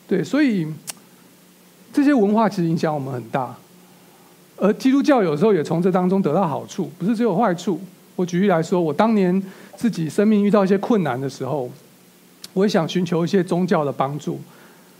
[0.08, 0.66] 对，所以
[1.92, 3.54] 这些文化其实影响我们很大。
[4.56, 7.80] 而基督教有时候也从这当中得到好处，不是只有坏处。
[8.14, 9.42] 我举例来说，我当年
[9.76, 11.70] 自己生命遇到一些困难的时候，
[12.52, 14.38] 我也想寻求一些宗教的帮助，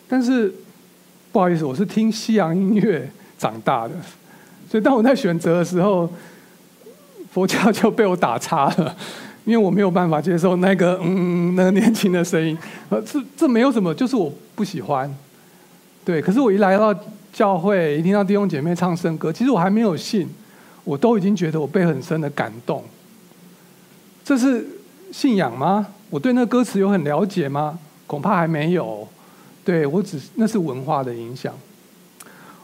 [0.08, 0.52] 但是
[1.30, 3.94] 不好意思，我是听西洋音乐长大的，
[4.70, 6.10] 所以当我在选择的时候，
[7.30, 8.96] 佛教就被我打叉了，
[9.44, 12.56] 因为我没有办法接受那个嗯那个年轻的声音，
[12.88, 15.12] 呃，这这没有什么，就是我不喜欢。
[16.04, 16.94] 对，可是我一来到。
[17.32, 20.28] 教会一听到弟兄姐妹唱圣歌，其实我还没有信，
[20.84, 22.84] 我都已经觉得我被很深的感动。
[24.22, 24.62] 这是
[25.10, 25.86] 信仰吗？
[26.10, 27.78] 我对那歌词有很了解吗？
[28.06, 29.08] 恐怕还没有。
[29.64, 31.54] 对，我只那是文化的影响。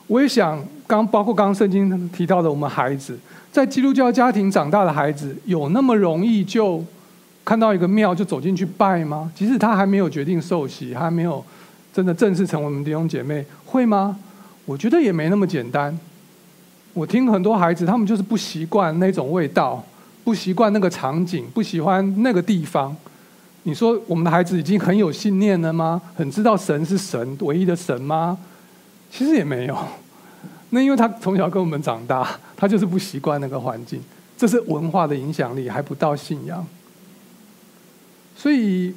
[0.07, 3.19] 我也想，刚包括刚刚圣经提到的，我们孩子
[3.51, 6.85] 在基督教家庭长大的孩子，有那么容易就
[7.45, 9.33] 看到一个庙就走进去拜吗？
[9.35, 11.45] 即使他还没有决定受洗，还没有
[11.93, 14.19] 真的正式成为我们弟兄姐妹，会吗？
[14.65, 15.99] 我觉得也没那么简单。
[16.93, 19.83] 我听很多孩子，他们就是不习惯那种味道，
[20.25, 22.95] 不习惯那个场景，不喜欢那个地方。
[23.63, 26.01] 你说我们的孩子已经很有信念了吗？
[26.15, 28.37] 很知道神是神唯一的神吗？
[29.11, 29.79] 其实也没有。
[30.71, 34.01] 那因为他从小跟我们长大，他就是不习惯那个环境。
[34.37, 36.67] 这是文化的影响力，还不到信仰。
[38.37, 38.95] 所以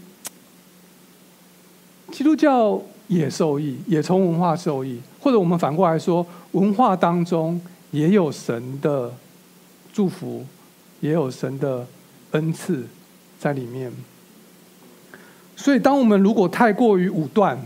[2.12, 4.99] 基督教也受益，也从文化受益。
[5.19, 7.60] 或者我们反过来说，文化当中
[7.91, 9.13] 也有神的
[9.93, 10.45] 祝福，
[10.99, 11.88] 也有神的
[12.31, 12.86] 恩赐
[13.39, 13.91] 在里面。
[15.55, 17.60] 所以，当我们如果太过于武断，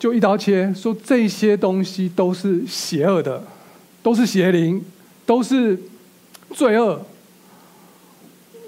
[0.00, 3.44] 就一刀切，说这些东西都是邪恶的，
[4.02, 4.82] 都是邪灵，
[5.26, 5.78] 都是
[6.54, 7.04] 罪恶。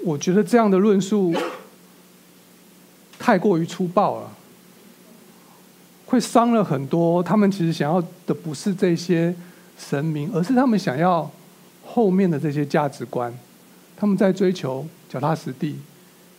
[0.03, 1.33] 我觉得这样的论述
[3.17, 4.31] 太过于粗暴了，
[6.05, 7.23] 会伤了很多。
[7.23, 9.33] 他们其实想要的不是这些
[9.75, 11.27] 神明，而是他们想要
[11.83, 13.35] 后面的这些价值观。
[13.97, 15.77] 他们在追求脚踏实地，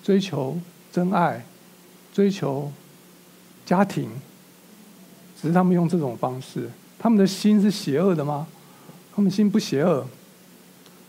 [0.04, 0.56] 追求
[0.92, 1.44] 真爱，
[2.12, 2.70] 追求
[3.66, 4.08] 家庭。
[5.44, 8.46] 只是他们用这种方式，他们的心是邪恶的吗？
[9.14, 10.02] 他们心不邪恶，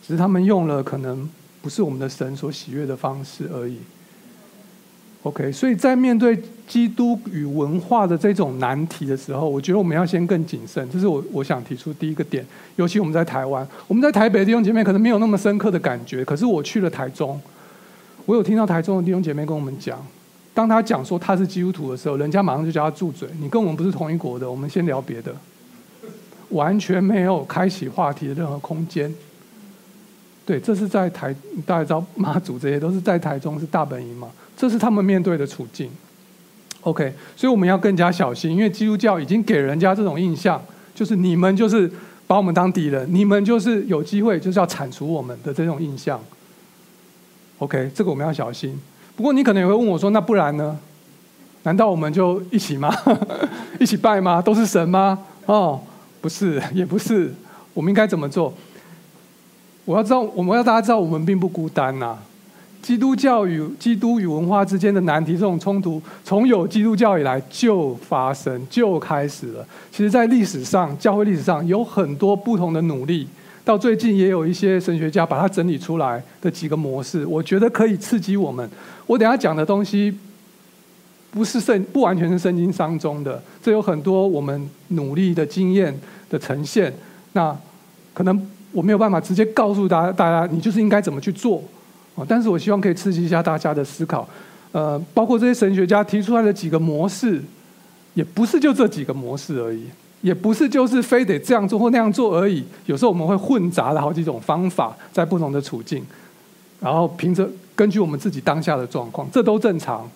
[0.06, 1.30] 只是他们用了可能。
[1.62, 3.80] 不是我们的神所喜悦的方式而已。
[5.24, 10.88] OK，所以在面对基督与文化的这种难题的时候，我觉得我们要先更谨慎。
[10.92, 12.46] 这是我我想提出第一个点。
[12.76, 16.24] 尤其我们在台湾，我们在台北的弟兄姐妹可能没有那么深刻的感觉。
[16.24, 17.42] 可是我去了台中，
[18.28, 20.06] 我有听到台中的弟兄姐妹跟我们讲，
[20.56, 23.28] 当他讲说他是基督徒的时候，人家马上就叫他住嘴。
[23.42, 25.36] 你跟我们不是同一国的，我们先聊别的，
[26.50, 29.14] 完全没有开启话题的任何空间。
[30.46, 35.90] 对，这是在台，大家知道妈祖这些都是在台中是大本营嘛，这是他们面对的处境。
[36.82, 40.64] OK，所以我们要更加小心，因为基督教已经给人家这种印象，
[40.94, 41.92] 就是你们就是
[42.28, 46.24] 把我们当敌人，你们就是有机会就是要铲除我们的这种印象。
[47.58, 48.80] OK，这个我们要小心。
[49.16, 50.78] 不过你可能也会问我说，那不然呢？
[51.64, 52.94] 难道我们就一起吗？
[53.80, 54.42] 一起拜吗？
[54.42, 55.18] 都是神吗？
[55.46, 55.80] 哦，
[56.22, 57.34] 不是，也不是。
[57.74, 58.54] 我们应该怎么做？
[59.86, 62.18] 我要知道，我们要大家知道，我们并不孤单呐、
[62.82, 69.66] 基督教与基督与文化之间的难题，这种冲突，从有基督教以来就发生，就开始了。
[69.92, 73.28] 其实，在历史上，教会历史上有很多不同的努力，
[73.66, 78.70] 到最近也有一些神学家把它整理出来的几个模式，我觉得可以刺激我们。
[79.06, 80.18] 我等下讲的东西，
[81.32, 85.94] 不是圣，不完全是圣经当中的，这有很多我们努力的经验
[86.30, 86.94] 的呈现。
[87.34, 87.54] 那
[88.14, 88.50] 可能。
[88.76, 91.64] 我没有办法直接告诉大家，大家你就是应该怎么去做，
[92.14, 92.26] 啊！
[92.28, 94.28] 但是我希望可以刺激一下大家的思考，
[94.74, 97.42] 呃，包括这些神学家提出来的几个模式，
[98.16, 99.86] 也不是就这几个模式而已，
[100.26, 102.66] 也不是就是非得这样做或那样做而已。
[102.88, 106.04] 有时候我们会混杂了好几种方法，在不同的处境，
[106.80, 110.10] 然后凭着根据我们自己当下的状况，这都正常。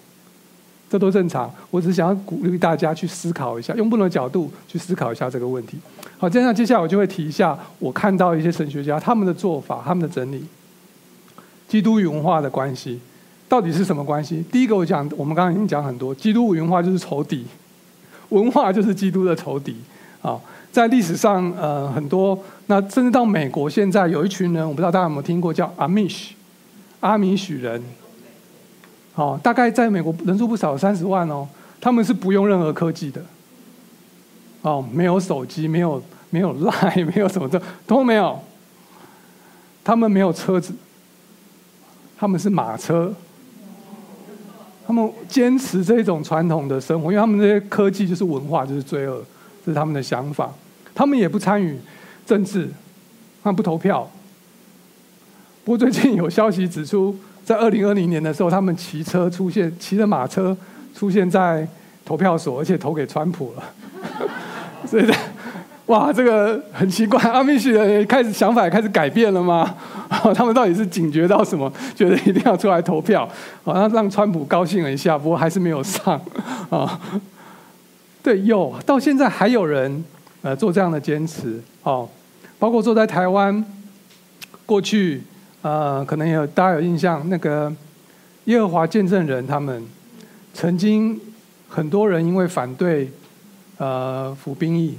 [0.90, 5.78] 这都正常，我只是想要鼓励大家去思考一下，用不同的角度去思考一下这个问题。
[6.18, 10.44] 好，这样接下来我就会提一下我看到一些神学家他们的做法、他们的整理，
[11.68, 13.00] 基督与文化的关系
[13.48, 14.44] 到底是什么关系？
[14.52, 17.46] 第一个，我讲，我们刚刚已经讲很多，基督与文化就是仇敌，
[18.30, 19.76] 文化就是基督的仇敌
[20.22, 20.40] 啊。
[20.72, 26.30] 在历史上，呃，很多，那甚至到美国，现在有一群人，我不知道大家有没有听过，叫 Amish，
[27.00, 27.82] 阿米许人。
[29.16, 31.48] 哦，大概在美国人数不少，三十万哦。
[31.82, 33.22] 他们是不用任何科技的，
[34.62, 38.40] 哦，没有手机，没有没有 Line，没有什么的，都没有。
[39.84, 40.74] 他们没有车子，
[42.18, 43.14] 他们是马车。
[44.86, 49.24] 他们坚持这种传统的生活，因为他们这些科技就是文化，就是罪恶，
[49.70, 50.52] 是他们的想法。
[50.94, 51.80] 他们也不参与
[52.26, 52.70] 政治，
[53.44, 54.10] 他们不投票。
[55.64, 57.16] 不过最近有消息指出。
[57.46, 60.56] 在二零二零年的时候，他们骑车出现，骑着马车
[60.94, 61.68] 出现在
[62.06, 63.64] 投票所，而且投给川普了。
[64.86, 65.12] 所以，
[65.88, 69.76] 哇，这个很奇怪，阿米什人开始想法也开始改变了吗？
[70.36, 73.28] 他们到底是警觉到什么，觉得一定要出来投票，
[73.64, 76.22] 好像让川普高兴了一下，不过还是没有上
[76.70, 77.00] 啊。
[78.22, 80.04] 对，有到现在还有人
[80.42, 82.08] 呃做这样的坚持，哦，
[82.58, 83.64] 包括坐在台湾
[84.66, 85.22] 过去。
[85.62, 87.70] 呃，可能也有大家有印象，那个
[88.46, 89.84] 耶和华见证人他们
[90.54, 91.20] 曾经
[91.68, 93.12] 很多人因为反对
[93.78, 94.98] 呃服兵役，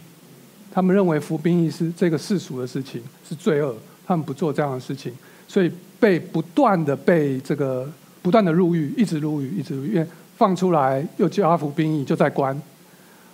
[0.71, 3.75] 他们认为服兵役是这个世俗的事情，是罪恶，
[4.07, 5.11] 他们不做这样的事情，
[5.49, 10.05] 所以被不断的被这个不断的入狱，一直入狱，一直入狱，
[10.37, 12.55] 放出来又叫他服兵役，就在关。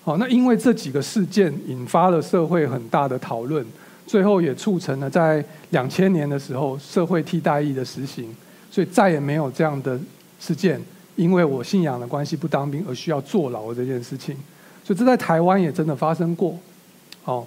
[0.06, 3.66] 好，那因为这几个事件引发了社会很大的讨论。
[4.07, 8.32] 最后也促成了在两千年的时候社会替代役的实行，
[8.70, 9.98] 所以再也没有这样的
[10.38, 10.80] 事件，
[11.16, 14.36] 因为我信仰的关系不当兵而需要坐牢的这件事情，
[14.84, 16.57] 所以这在台湾也真的发生过。
[17.24, 17.44] 好，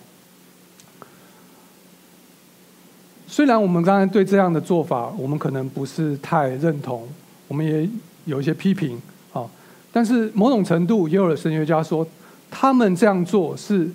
[3.26, 7.08] 虽然我们刚才对这样的做法，我们可能不是太认同，
[7.48, 7.90] 我们也
[8.26, 9.02] 有一些批评，
[9.32, 9.50] 啊，
[9.94, 12.06] 但是某种程度也有的神学家说，
[12.50, 13.90] 他们这样做是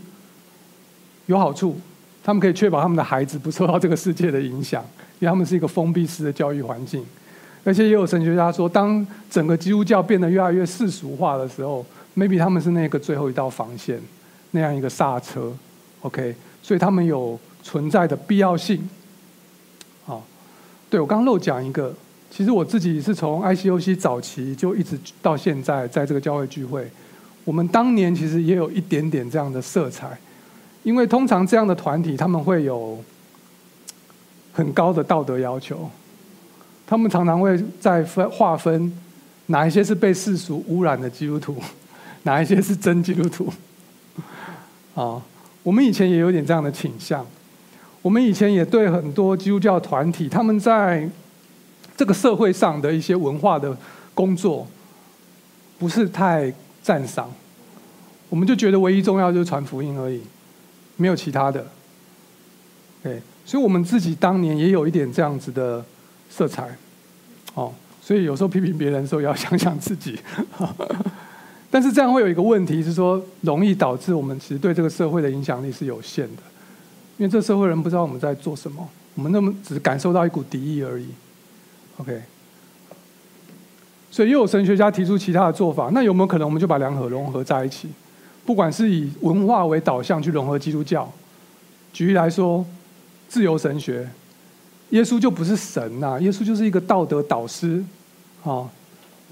[1.27, 1.79] 有好处。
[2.27, 4.83] 他们可以确保他们的孩子不受到这个世界的影响，
[5.19, 7.05] 因为他们是一个封闭式的教育环境。
[7.65, 11.85] 而且也有神学家说，当整个基督教变得越来越世俗化的时候
[12.17, 14.01] ，，maybe 他们是那个最后一道防线，
[14.53, 15.53] 那样一个刹车
[16.01, 18.89] ，OK，所以他们有存在的必要性。
[20.07, 20.25] 好，
[20.89, 21.95] 对，我刚刚漏讲一个，
[22.31, 26.91] 其实我自己是从 ICOC 早期就一直到现在在这个教会聚会，
[27.45, 30.19] 我们当年其实也有一点点这样的色彩，
[30.83, 32.99] 因为通常这样的团体他们会有
[34.53, 35.91] 很高的道德要求，
[36.87, 38.93] 他们常常会在分划分
[39.47, 41.57] 哪一些是被世俗污染的基督徒，
[42.25, 43.53] 哪一些是真基督徒。
[44.95, 45.21] 啊，
[45.63, 47.27] 我们以前也有点这样的倾向。
[48.01, 51.09] 我们以前也对很多基督教团体，他们在
[51.97, 53.77] 这个社会上的一些文化的
[54.15, 54.67] 工作，
[55.79, 56.53] 不是太
[56.85, 57.29] 赞赏。
[58.29, 60.21] 我们就觉得唯一重要就是传福音而已，
[60.97, 61.67] 没有其他的。
[63.03, 65.85] 对，所以我们自己当年也有一点这样子的
[66.31, 66.69] 色彩。
[67.55, 67.73] 哦，
[68.03, 70.19] 所以有时候批评别人的时候，也要想想自己。
[71.71, 76.43] 但是这样会有一个问题是说，容易导致我们其实对这个社会的影响力是有限的。
[77.19, 81.09] 因为这社会人不知道我们在做什么，我们那么只感受到一股敌意而已。
[81.99, 82.21] OK，
[84.15, 87.89] 所以又有神学家提出其他的做法，那有没有可能我们就把两者融合在一起？
[88.47, 91.13] 不管是以文化为导向去融合基督教，
[91.93, 92.65] 举例来说，
[93.29, 94.09] 自由神学，
[94.91, 97.83] 耶稣就不是神呐，耶稣就是一个道德导师，
[98.45, 98.71] 啊，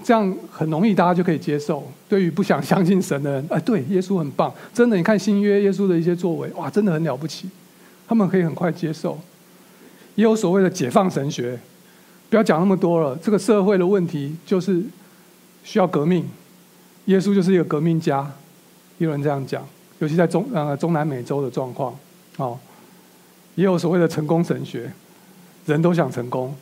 [0.03, 1.89] 这样很容易大家就可以接受。
[2.09, 7.47] 对于不想相信神的人，哎，对，耶稣很棒，真的，你看新约耶稣的一些作为，哇，真的很了不起。
[8.05, 9.17] 他们可以很快接受，
[10.15, 11.57] 也有所谓的解放神学，
[12.33, 13.15] 不要讲那么多了。
[13.21, 14.83] 这个社会的问题就是
[15.63, 16.27] 需要革命，
[17.05, 18.27] 耶稣就是一个革命家，
[18.97, 19.63] 有人这样讲。
[19.99, 21.95] 尤其在中呃中南美洲的状况，
[22.37, 22.57] 哦，
[23.53, 24.91] 也有所谓的成功神学，
[25.67, 26.55] 人都想成功，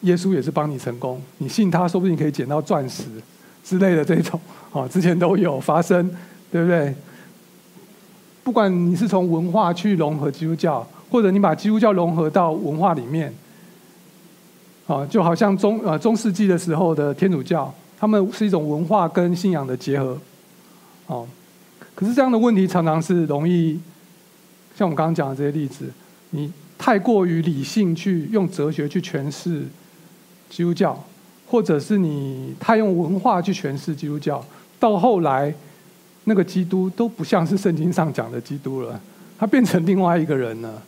[0.00, 3.04] 耶稣也是帮你成功，你信他，说不定可以捡到钻石
[3.62, 4.40] 之类的这种，
[4.72, 6.10] 哦，之前都有发生，
[6.50, 6.94] 对不对？
[8.42, 13.30] 不管你是从文化去融合基督教，或者你把基督教融合到文化里面，
[14.92, 20.18] 啊，就好像中呃中世纪的时候的天主教，他们是一种文化跟信仰的结合，
[21.06, 21.26] 哦，
[21.94, 23.80] 可是这样的问题常常是容易，
[24.76, 25.90] 像我们刚刚讲的这些例子，
[26.30, 29.62] 你太过于理性去用哲学去诠释
[30.50, 31.02] 基督教，
[31.46, 34.44] 或者是你太用文化去诠释基督教，
[34.78, 35.54] 到后来。
[36.24, 39.00] 那个基督都不像是圣经上讲的基督了，
[39.36, 40.80] 他变成另外一个人了，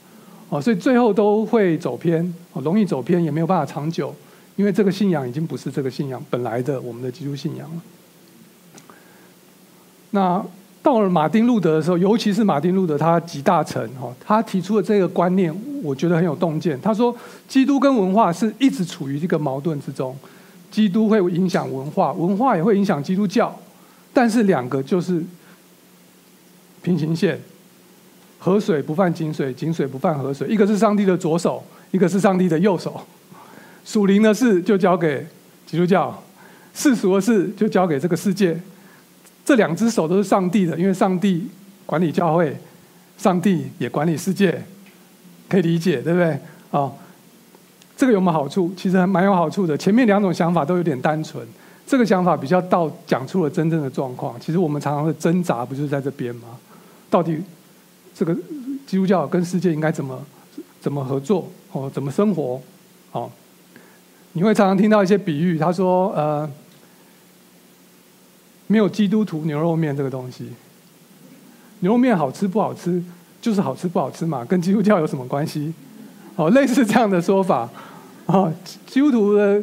[0.55, 4.15] 哦，所以最后都会走偏，容易走偏，也没有办法长久，
[4.55, 7.83] 因为这个信仰已经不是这个信仰本来的我们的基督信仰了。
[10.13, 10.41] 那
[10.81, 15.53] 到了马丁路德的时候，尤其是马丁路德他集大成，哈，他提出的这个观念，
[15.83, 16.81] 我觉得很有洞见。
[16.81, 17.13] 他说，
[17.49, 20.17] 基督跟文化是一直处于这个矛盾之中，
[20.71, 23.53] 基督会影响文化，文化也会影响基督教。
[24.13, 25.21] 但是两个就是
[26.81, 27.41] 平行线，
[28.45, 30.47] 河水不犯井水，井水不犯河水。
[30.49, 33.01] 一个是上帝的左手，一个是上帝的右手。
[33.87, 35.27] 属灵的事就交给
[35.65, 36.23] 基督教，
[36.75, 38.55] 世俗的事就交给这个世界。
[39.47, 41.49] 这两只手都是上帝的，因为上帝
[41.87, 42.55] 管理教会，
[43.17, 44.63] 上帝也管理世界，
[45.49, 46.39] 可以理解，对不对？
[46.71, 46.93] 啊，
[47.97, 48.71] 这个有没有好处？
[48.77, 49.75] 其实还蛮有好处的。
[49.75, 51.43] 前面两种想法都有点单纯。
[51.87, 54.39] 这个想法比较到讲出了真正的状况。
[54.39, 56.49] 其实我们常常的挣扎，不就是在这边吗？
[57.09, 57.39] 到底
[58.15, 58.35] 这个
[58.87, 60.25] 基督教跟世界应该怎么
[60.81, 61.49] 怎么合作？
[61.73, 62.61] 哦，怎么生活？
[63.13, 63.31] 哦，
[64.33, 66.49] 你会常常听到一些比喻，他说：“呃，
[68.67, 70.51] 没有基督徒牛肉面这个东西，
[71.81, 73.03] 牛肉面好吃不好吃，
[73.41, 75.75] 就是好吃不好吃嘛，跟基督教有什么关系？”
[76.37, 77.69] 哦，类似这样的说法。
[78.27, 78.53] 哦，
[78.87, 79.63] 基督徒的。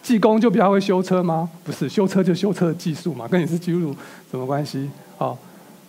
[0.00, 1.50] 技工就比较会修车吗？
[1.64, 3.94] 不是，修车就修车的技术嘛，跟你是基督徒
[4.30, 4.88] 什么关系？
[5.18, 5.36] 哦，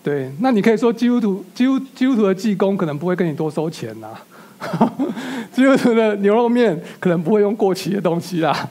[0.09, 4.07] 对，那你可以说基督徒、基督基督徒的技工可能不会跟你多收钱呐、
[4.57, 4.93] 啊，
[5.53, 8.67] 基督徒的牛肉面可能不会用过期的东西啦，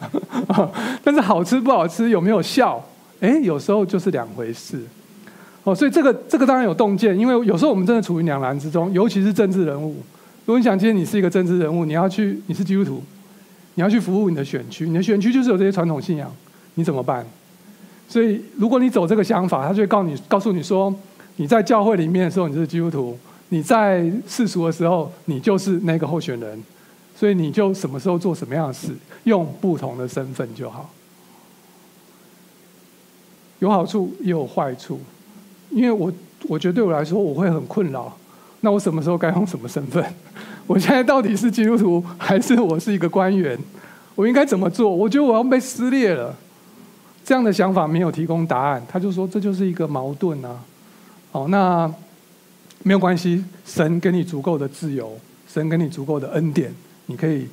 [1.04, 2.84] 但是好吃不好吃，有没有效？
[3.20, 4.82] 哎，有时候就是两回事。
[5.62, 9.90] 哦，所以这个这个当然有洞见，因为有时候我们真的处于两难之中，尤其是政治人物。
[10.44, 13.00] 如果你想今天你是一个政治人物，你要去，你是基督徒。
[13.76, 16.28] 你要去服务你的选区，你的选区就是有这些传统信仰，
[16.74, 17.24] 你怎么办？
[18.08, 20.92] 所以，如果你走这个想法，他就会告你，告诉你说，
[21.38, 23.16] 你在教会里面的时候你是基督徒，
[23.48, 26.62] 你在世俗的时候你就是那个候选人，
[27.16, 28.88] 所以你就什么时候做什么样的事，
[29.22, 30.90] 用不同的身份就好。
[33.60, 35.00] 有好处也有坏处，
[35.70, 36.12] 因为我
[36.48, 38.16] 我觉得对我来说我会很困扰，
[38.60, 40.04] 那我什么时候该用什么身份？
[40.66, 43.58] 我现在到底是基督徒还是我是一个官员？
[44.16, 44.90] 我应该怎么做？
[44.90, 46.34] 我觉得我要被撕裂了。
[47.24, 50.58] 这样的想法没有提供答案，他就说这就是一个矛盾啊。
[51.32, 51.92] 哦，那
[52.82, 56.74] 没有关系，神给你足够的自由，神给你足够的恩典，
[57.06, 57.46] 你可以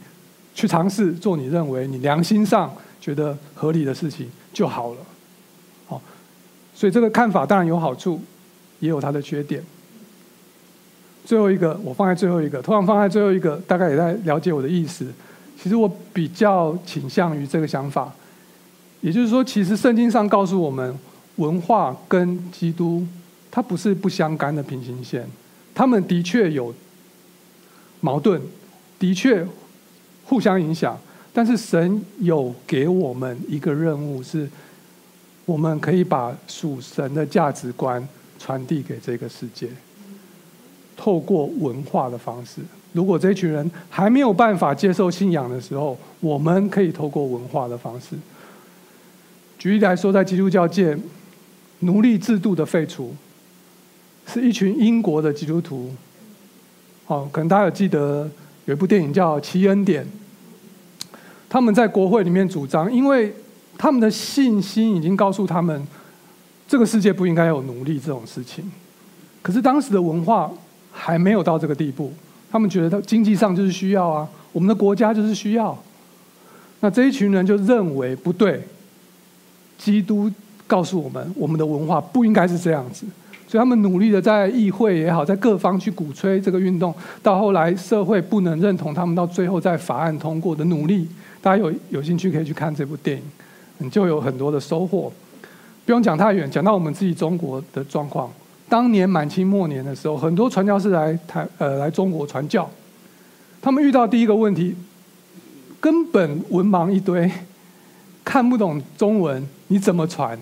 [0.53, 4.97] 去尝试做你认为你良心上觉得合理的事情就好了。
[5.87, 6.01] 好，
[6.73, 8.21] 所以这个看法当然有好处，
[8.79, 9.63] 也有它的缺点。
[11.25, 15.11] 最后一个，我放在最后一个，通常放在最后一个，大概也在了解我的意思。
[15.61, 18.13] 其实我比较倾向于这个想法，
[19.01, 20.95] 也就是说，其实圣经上告诉我们，
[21.37, 23.03] 文化跟基督
[23.55, 25.25] 它不是不相干的平行线，
[25.73, 26.75] 他们的确有
[28.01, 28.41] 矛盾，
[28.99, 29.47] 的确
[30.25, 30.99] 互相影响。
[31.31, 34.49] 但是神有给我们一个任务，是
[35.45, 38.05] 我们可以把属神的价值观
[38.37, 39.69] 传递给这个世界。
[40.97, 42.59] 透过文化的方式，
[42.91, 48.17] 如果这群人还没有办法接受信仰的时候，我们可以透过文化的方式。
[49.57, 50.97] 举例来说，在基督教界，
[51.79, 53.15] 奴隶制度的废除，
[54.27, 55.93] 是一群英国的基督徒。
[57.07, 58.29] 哦，可能大家有记得
[58.65, 60.03] 有一部电影叫《奇恩典》，
[61.47, 63.33] 他们在国会里面主张，因为
[63.77, 65.87] 他们的信心已经告诉他们，
[66.67, 68.71] 这个世界不应该有奴隶这种事情。
[69.41, 70.51] 可是当时的文化。
[70.97, 72.13] 还没有到这个地步，
[72.49, 75.77] 他们觉得经济上就是需要啊，我们的国家就是需要。
[76.79, 78.65] 那这一群人就认为不对，
[79.77, 80.31] 基督
[80.65, 83.05] 告诉我们，我们的文化不应该是这样子，
[83.55, 86.93] 所以他们努力的在议会也好，在各方去鼓吹这个运动。
[87.23, 91.07] 到后来社会不能认同他们，到最后在法案通过的努力，
[91.41, 93.23] 大家有有兴趣可以去看这部电影，
[93.77, 95.09] 你就有很多的收获。
[95.85, 98.29] 不用讲太远，讲到我们自己中国的状况。
[98.67, 102.69] 当年满清末年的时候，很多传教士来台呃来中国传教，
[103.61, 104.75] 他们遇到第一个问题，
[105.79, 107.31] 根本文盲一堆，
[108.25, 110.37] 看不懂中文，你怎么传？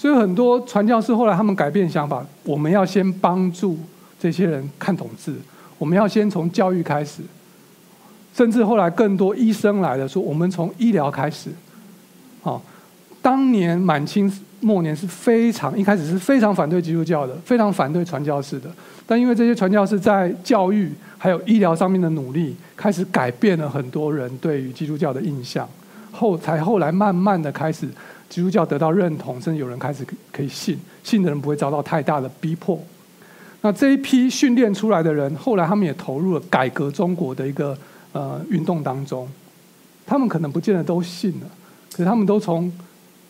[0.00, 3.78] 所以很多传教士后来他们改变想法，我们要先帮助
[4.18, 5.36] 这些人看懂字，
[5.76, 7.20] 我们要先从教育开始，
[8.34, 11.50] 甚至后来更多医生来了，说我们从医疗开始。
[12.40, 12.62] 好，
[13.20, 14.32] 当年满清。
[14.62, 18.70] 末年是非常一开始是非常反对基督教的，非常反对传教士的。
[19.06, 25.66] 但因为这些传教士在教育还有医疗上面的努力，开始改变了很多人对于基督教的印象。
[26.12, 27.88] 后才后来慢慢的开始，
[28.30, 32.80] 基督教得到认同，甚至有人开始可以信，信的人不会遭到太大的逼迫。
[33.60, 37.76] 那这一批训练出来的人，后来他们也投入了改革中国的一个
[38.12, 39.28] 呃运动当中。
[40.06, 41.46] 他们可能不见得都信了，
[41.92, 42.72] 可是他们都从。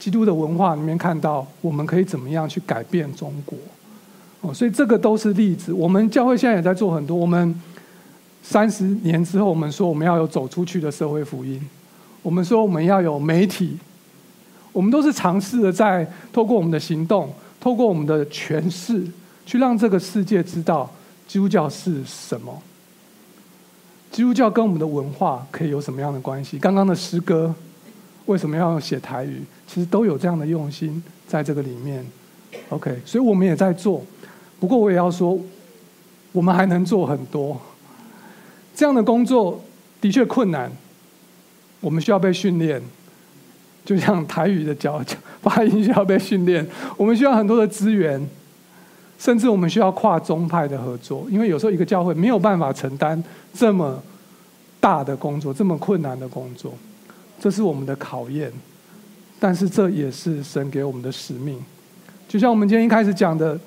[0.00, 3.58] 基督的文化里面看到，我们可以怎么样去改变中国？
[4.40, 5.74] 哦，所以这个都是例子。
[5.74, 7.14] 我们教会现在也在做很多。
[7.14, 7.54] 我们
[8.42, 11.60] 三十年之后，我们说我们要有走出去的社会福音。
[12.22, 13.76] 我们说我们要有媒体。
[14.72, 19.04] 我们都是尝试的在透过我们的行动，透过我们的诠释，
[19.44, 20.90] 去让这个世界知道
[21.26, 22.62] 基督教是什么。
[24.10, 26.58] 基督教跟我们的文化可以有什么样的关系？
[26.58, 27.54] 刚刚的诗歌。
[28.26, 29.42] 为什么要写台语？
[29.66, 32.06] 其实都有这样的用心在这个里面。
[32.68, 34.04] OK，所以我们也在做。
[34.60, 35.36] 不过我也要说，
[36.30, 37.60] 我们还能做很多。
[38.72, 39.60] 这样的工作
[40.00, 40.70] 的确困难，
[41.80, 42.80] 我们需要被训练。
[43.90, 45.04] 就像台语的教
[45.42, 46.64] 发音需要被训练，
[46.96, 48.24] 我们需要很多的资源，
[49.18, 51.26] 甚至我们需要跨宗派的合作。
[51.28, 53.20] 因为有时候一个教会没有办法承担
[53.52, 54.00] 这么
[54.78, 56.72] 大的工作，这么困难的工作。
[57.40, 58.52] 这是我们的考验，
[59.40, 61.58] 但是这也是神给我们的使命。
[62.28, 63.58] 就像我们今天一开始讲的，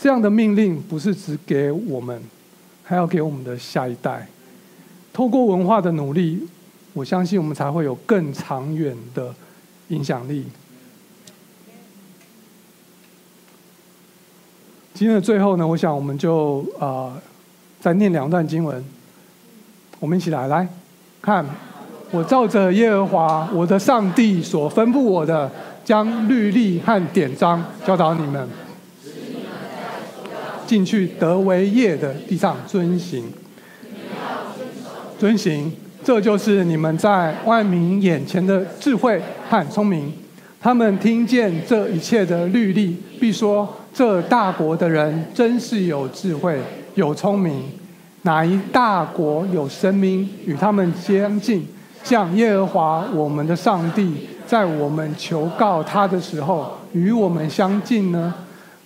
[0.00, 2.18] 这样的命令不是只给我们，
[2.82, 4.26] 还要给我们的下一代。
[5.12, 6.48] 透过文化的努力，
[6.94, 9.34] 我相信我们才会有更长远的
[9.88, 10.44] 影响力。
[14.94, 17.12] 今天的最后呢，我想我们就、呃，
[17.80, 18.82] 再念两段经文，
[20.00, 20.66] 我们一起来来
[21.20, 21.44] 看。
[22.12, 25.50] 我照着耶和华我的上帝所吩咐我的，
[25.84, 28.48] 将律例和典章教导你们，
[30.66, 33.24] 进去得为业的地上遵行，
[35.18, 35.72] 遵行，
[36.06, 40.12] 这就是你们在万民眼前的智慧和聪明。
[40.60, 46.60] 他们听见这一切的律例，必说：这大国的人真是有智慧、
[46.94, 47.64] 有聪明。
[48.22, 51.66] 哪一大国有神明与他们相近？
[52.04, 58.32] 像耶和华我们的上帝，在我们求告他的时候，与我们相近呢？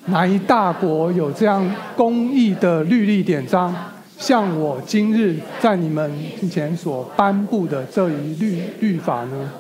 [0.07, 3.75] 哪一大国有这样公义的律例典章，
[4.21, 9.51] 像我今日在你们面前所颁布的这一律律法呢？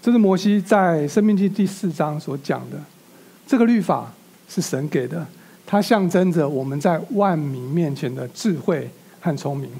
[0.00, 2.78] 这是摩西在《申命记》第四章所讲的。
[3.46, 4.10] 这个律法
[4.48, 5.26] 是神给的，
[5.66, 8.88] 它象征着我们在万民面前的智慧
[9.20, 9.70] 和聪明。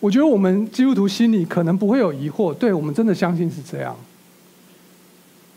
[0.00, 3.94] 我觉得我们基督徒心里可能不会有疑惑，对，我们真的相信是这样。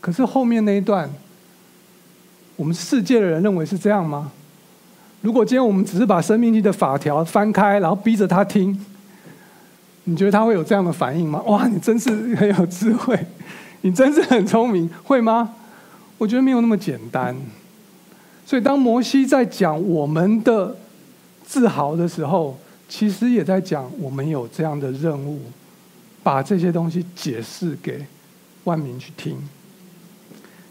[0.00, 1.10] 可是后面那一段，
[2.54, 4.30] 我们世界的人认为是这样吗？
[5.22, 8.76] 如果今天我们只是把《生命力》的法条翻开，然后逼着他听，
[10.04, 11.40] 你觉得他会有这样的反应吗？
[11.46, 13.16] 哇，你真是很有智慧，
[13.82, 15.54] 你真是很聪明，会吗？
[16.18, 17.36] 我觉得没有那么简单。
[18.44, 20.76] 所以当摩西在讲我们的
[21.46, 22.58] 自豪的时候，
[22.88, 25.40] 其实也在讲我们有这样的任务，
[26.24, 28.04] 把这些东西解释给
[28.64, 29.36] 万民去听。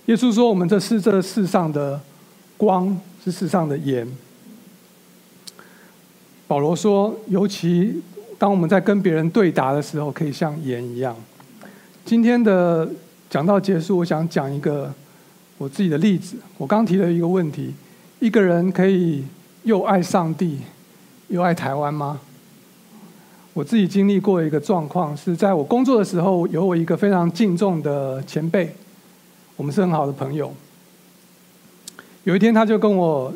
[0.08, 2.02] 耶稣说：“我们这是这世上的
[2.58, 4.06] 光，是世上的盐。”
[6.52, 8.04] 保罗说：“尤其
[8.38, 11.16] 当我们在跟别人对答的时候，可以像盐一样。”
[12.04, 12.86] 今天的
[13.30, 14.93] 讲到结束，我想讲一个
[15.58, 16.36] 我自己的例子。
[16.58, 17.74] 我刚提了一个问题：
[18.20, 19.24] 一个人可以
[19.64, 20.60] 又爱上帝，
[21.30, 22.20] 又爱台湾吗？
[23.54, 28.76] 我自己经历过一个状况，是在我工作的时候，有我一个非常敬重的前辈，
[29.56, 30.54] 我们是很好的朋友。
[32.26, 33.34] 有一天，他就跟我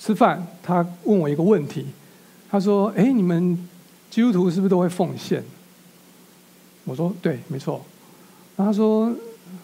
[0.00, 1.84] 吃饭，他问我一个问题。
[2.50, 3.68] 他说：“哎，你们
[4.10, 5.44] 基督徒是不是都会奉献？”
[6.84, 7.84] 我说：“对，没错。”
[8.56, 9.12] 他说：“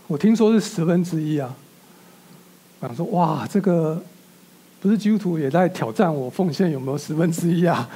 [0.06, 1.54] 我听说是十分之一啊。”
[2.80, 3.98] 我想说：“哇，这个
[4.80, 7.88] 不是基督徒也在挑战我奉献有没有十分之一啊？”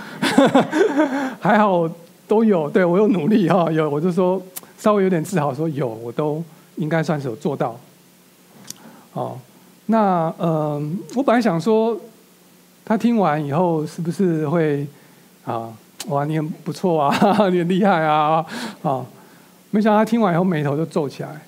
[1.39, 1.87] 还好
[2.27, 4.43] 都有，对我有努力哈，有我就说
[4.79, 6.43] 稍微有点自豪，说有我都
[6.77, 7.79] 应该算是有做到。
[9.13, 9.39] 哦，
[9.85, 11.95] 那嗯、我本来想说。
[12.89, 14.87] 他听完以后是不是会
[15.45, 15.71] 啊？
[16.07, 17.15] 哇，你很不错啊，
[17.53, 18.43] 你很厉害啊！
[18.83, 19.05] 啊，
[19.71, 21.43] 没想到他听完以后眉头就皱起来。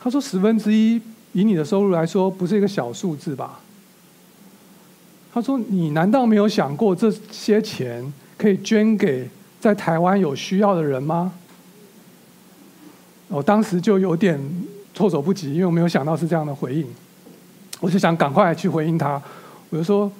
[0.00, 1.00] 他说：“十分之一，
[1.34, 3.60] 以你的收入来说，不是一个小数字吧？”
[5.32, 9.30] 他说：“你难道没有想过这些钱可以捐给
[9.60, 11.32] 在台湾有需要的人吗？”
[13.28, 14.36] 我当时就有点
[14.92, 16.84] 措手不及，因为我没有想到是这样的回应。
[17.78, 19.22] 我就想赶快去回应他，
[19.70, 20.10] 我就说。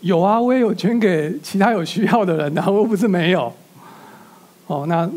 [0.00, 3.52] 有啊，我也有捐给其他有需要的人，然后我不是没有。
[4.68, 5.10] 哦，那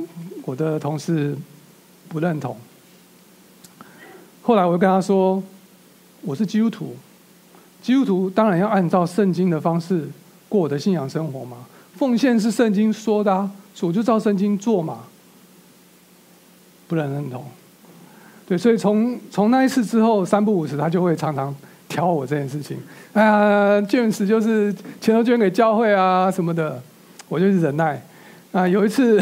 [0.44, 1.36] 我的同事
[2.10, 2.58] 不认同。
[4.42, 5.42] 后来我就跟他说
[6.24, 6.96] ：“我是基督徒，
[7.80, 10.10] 基督徒当然要按照圣经的方式
[10.50, 11.58] 过我的信仰生活嘛。
[11.96, 15.04] 奉献是圣经说的啊，所以我就照圣经做嘛。”
[16.90, 17.46] 不能认同。
[18.48, 21.56] 对，所以从从那一次之后，三不五时他就会常常。
[21.92, 22.78] 挑我这件事情，
[23.12, 26.82] 哎呀，捐时就是钱都捐给教会啊什么的，
[27.28, 28.02] 我就忍耐。
[28.54, 29.22] 啊，有一次，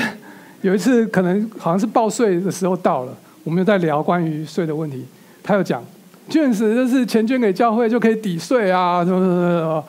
[0.61, 5.03] 有一次可能好像是报税的时候到了，我们又在聊关于税的问题，
[5.41, 5.83] 他又讲，
[6.29, 9.83] 捐时就是钱捐给教会就可以抵税啊什么什么什么。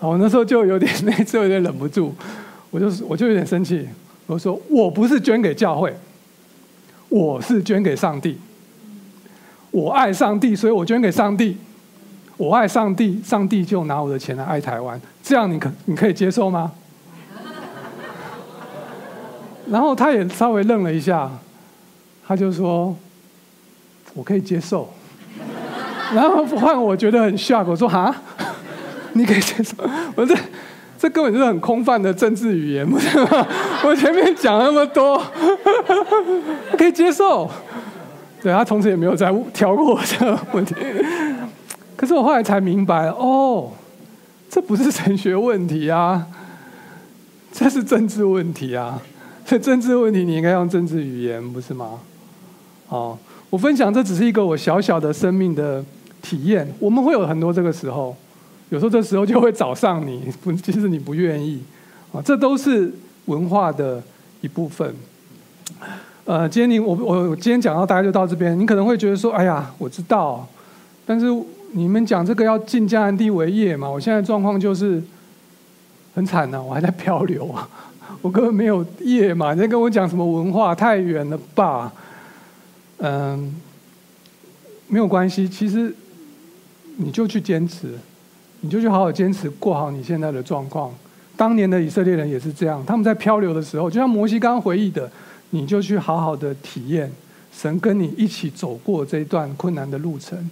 [0.00, 2.12] 我那时候就有点 那次有点忍不住，
[2.70, 3.88] 我就是我就有点生气，
[4.26, 5.94] 我说我不是捐给教会，
[7.08, 8.36] 我是捐给上帝，
[9.70, 11.56] 我爱上帝，所以我捐给上帝。
[12.36, 16.70] 我爱上帝，上帝就拿我的钱来爱台湾，这样你可你可以接受吗？
[19.68, 21.30] 然后他也稍微愣了一下，
[22.26, 22.94] 他就说
[24.14, 24.88] ：“我可以接受。”
[26.14, 28.14] 然后换我觉得很 shock，我说：“哈，
[29.14, 29.74] 你可以接受？
[30.14, 30.36] 我这
[30.98, 33.46] 这根本就是很空泛的政治语言，不是吗？
[33.82, 35.20] 我前面讲那么多，
[36.78, 37.50] 可以接受。”
[38.40, 40.76] 对，他从此也没有再挑过我这个问题。
[41.96, 43.72] 可是我后来才明白，哦，
[44.50, 46.26] 这不是神学问题啊，
[47.50, 49.00] 这是政治问题啊。
[49.46, 52.00] 这政治问题你应该用政治语言，不是吗？
[52.88, 53.16] 哦，
[53.48, 55.82] 我分享这只是一个我小小的生命的
[56.20, 56.68] 体验。
[56.78, 58.14] 我们会有很多这个时候，
[58.68, 61.62] 有时候这时候就会找上你，不，其实你不愿意
[62.12, 62.92] 啊，这都是
[63.24, 64.02] 文化的
[64.42, 64.94] 一部分。
[66.26, 70.46] 呃，今天你我我今天讲到大概就到这边，你可能会觉得说，哎呀，我知道，
[71.06, 71.26] 但是。
[71.72, 73.88] 你们讲这个要进迦南地为业嘛？
[73.88, 75.02] 我现在状况就是
[76.14, 77.68] 很惨呐、我还在漂流啊，
[78.22, 79.52] 我根本没有业嘛。
[79.52, 80.74] 你在跟我讲什么文化？
[80.74, 81.92] 太远了吧？
[82.98, 83.54] 嗯，
[84.88, 85.94] 没有关系，其实
[86.96, 87.88] 你就去坚持，
[88.60, 90.90] 你就去好好坚持，过好你现在的状况。
[91.36, 95.10] 当年的以色列人也是这样，他们在漂流的时候，就像摩西刚刚回忆的，
[95.50, 97.12] 你就去好好的体验
[97.52, 100.50] 神跟你一起走过这一段困难的路程。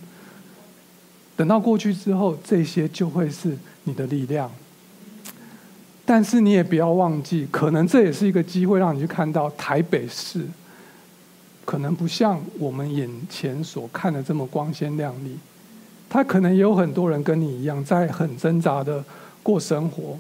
[1.37, 4.51] 等到过去之后，这些就会是你的力量。
[6.07, 10.47] 但是你也不要忘记，可能这也是一个机会，让你去看到台北市
[11.64, 15.39] 可能不像我们眼前所看的这么光鲜亮丽。
[16.09, 19.03] 他可能也有很多人跟你一样，在很挣扎的
[19.43, 20.18] 过生活。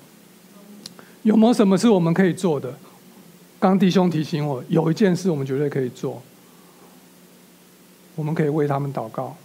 [1.22, 2.74] 有没有什么是我们可以做的？
[3.60, 6.20] 刚弟兄提醒我，有一件事我们绝对可以做，
[8.14, 9.36] 我们可以为他们祷告。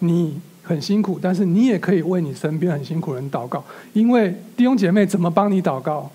[0.00, 3.62] 你很辛苦，但是你也可以为你身边很辛苦的人祷告，
[3.92, 6.10] 因为弟兄姐妹怎么帮你祷告，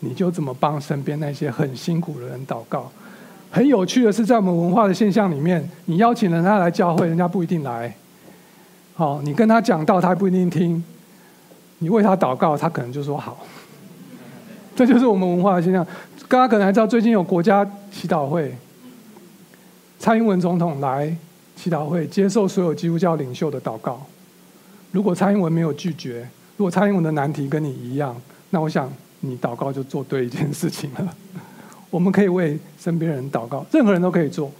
[0.00, 2.90] 你就怎么帮身边那些很辛苦的人祷告。
[3.50, 7.94] 很有趣的是，在我们文化的现象里面，你邀请人家来教会，人家不一定来。
[8.94, 10.80] 好，你跟他讲道，他不一定听；
[11.78, 13.44] 你为他祷告，他可能就说好。
[14.76, 15.86] 这就是我们文化的现象。
[16.28, 18.54] 大家可能还知道，最近有国家祈祷会，
[19.98, 21.14] 蔡英文总统来
[21.62, 24.00] 祈祷会，接受所有基督教领袖的祷告。
[24.92, 28.16] 如果蔡英文没有拒绝，如果蔡英文的难题跟你一样，
[28.48, 28.90] 那我想
[29.20, 31.14] 你祷告就做对一件事情了。
[31.90, 34.50] 我们可以为身边人祷告，任何人都可以做。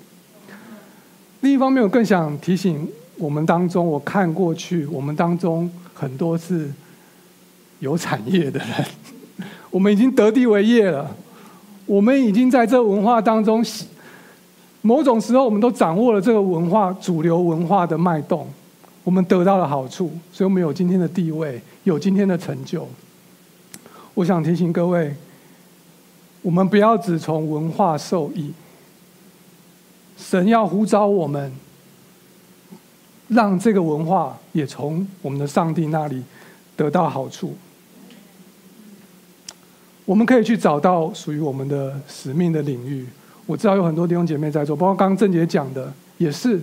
[1.40, 2.86] 另一方面，我更想提醒
[3.16, 6.70] 我们当中，我看过去，我们当中很多是
[7.78, 8.84] 有产业的人，
[9.70, 11.16] 我们已经得地为业了，
[11.86, 13.64] 我们已经在这文化当中，
[14.82, 18.46] 某种时候我们都掌握了这个文化主流文化的脉动，
[19.04, 22.88] 我们得到了好处，所以我们有今天的地位，有今天的成就。
[24.14, 25.14] 我想提醒各位。
[26.42, 28.50] 我们不要只从文化受益，
[30.16, 31.52] 神要呼召我们，
[33.28, 36.22] 让这个文化也从我们的上帝那里
[36.74, 37.54] 得到好处。
[40.06, 43.06] 我们可以去找到属于我们的使命的领域。
[43.50, 46.60] 我知道有很多弟兄姐妹在做，包括刚刚郑姐讲的，也是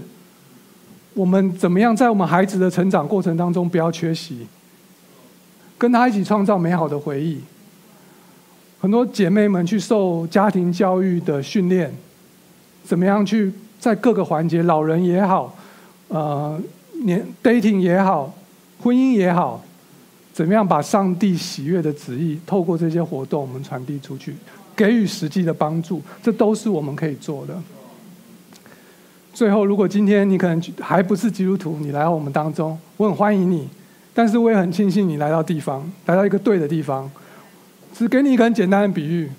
[1.13, 4.47] 我们怎么样在我们孩子的成长过程当中不要缺席，
[5.77, 7.41] 跟他一起创造美好的回忆。
[8.79, 11.93] 很多姐妹们去受家庭教育的训练，
[12.85, 15.53] 怎么样去在各个环节，老人也好，
[16.07, 16.57] 呃，
[17.03, 18.33] 年 dating 也好，
[18.79, 19.61] 婚姻也好，
[20.31, 24.35] 怎么样把上帝喜悦的旨意透过这些活动，我们传递出去，
[24.77, 27.53] 给予实际的帮助，这都是我们可以做的。
[29.33, 33.67] 最后，如果今天你可能还不是基督徒，你来到我们当中，我很欢迎你，
[34.13, 37.09] 但是我也很庆幸你来到地方，来到一个对的地方。
[37.93, 39.29] 只给你一个很简单的比喻：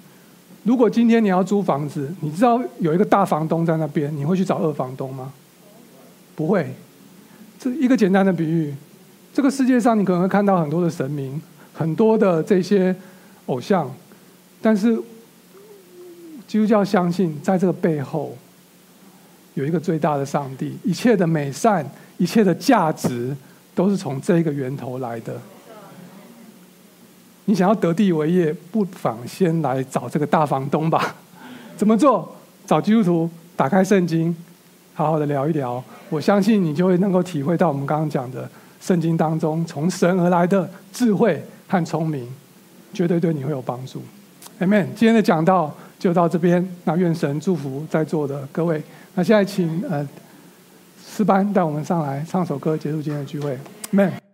[0.64, 5.32] 如果今天你要租房子，你知道有一个大房东在那边，你会去找二房东吗？
[6.34, 6.74] 不会。
[7.58, 8.74] 这一个简单的比喻，
[9.32, 11.40] 这个世界上你可能会看到很多的神明，
[11.72, 12.94] 很多的这些
[13.46, 13.88] 偶像，
[14.62, 14.96] 但是
[16.48, 18.34] 基督教相信，在这个背后
[19.52, 23.36] 有一个最大的上帝，一切的美善，一切的价值，
[23.74, 25.38] 都是从这个源头来的。
[27.44, 31.14] 你想要得地为业，不妨先来找这个大房东吧。
[31.76, 32.34] 怎么做？
[32.66, 34.34] 找基督徒，打开圣经，
[34.94, 35.82] 好好的聊一聊。
[36.08, 38.48] 我相信你就会能够体会到我们刚刚讲的
[38.80, 42.26] 圣经当中从神而来的智慧和聪明，
[42.94, 44.02] 绝对对你会有帮助。
[44.60, 44.86] Amen。
[44.96, 46.66] 今天的讲到就到这边。
[46.84, 48.82] 那愿神祝福在座的各位。
[49.14, 50.06] 那现在请呃
[51.04, 53.58] 诗班带我们上来唱首歌，结束今天的聚会。
[53.90, 54.27] Man。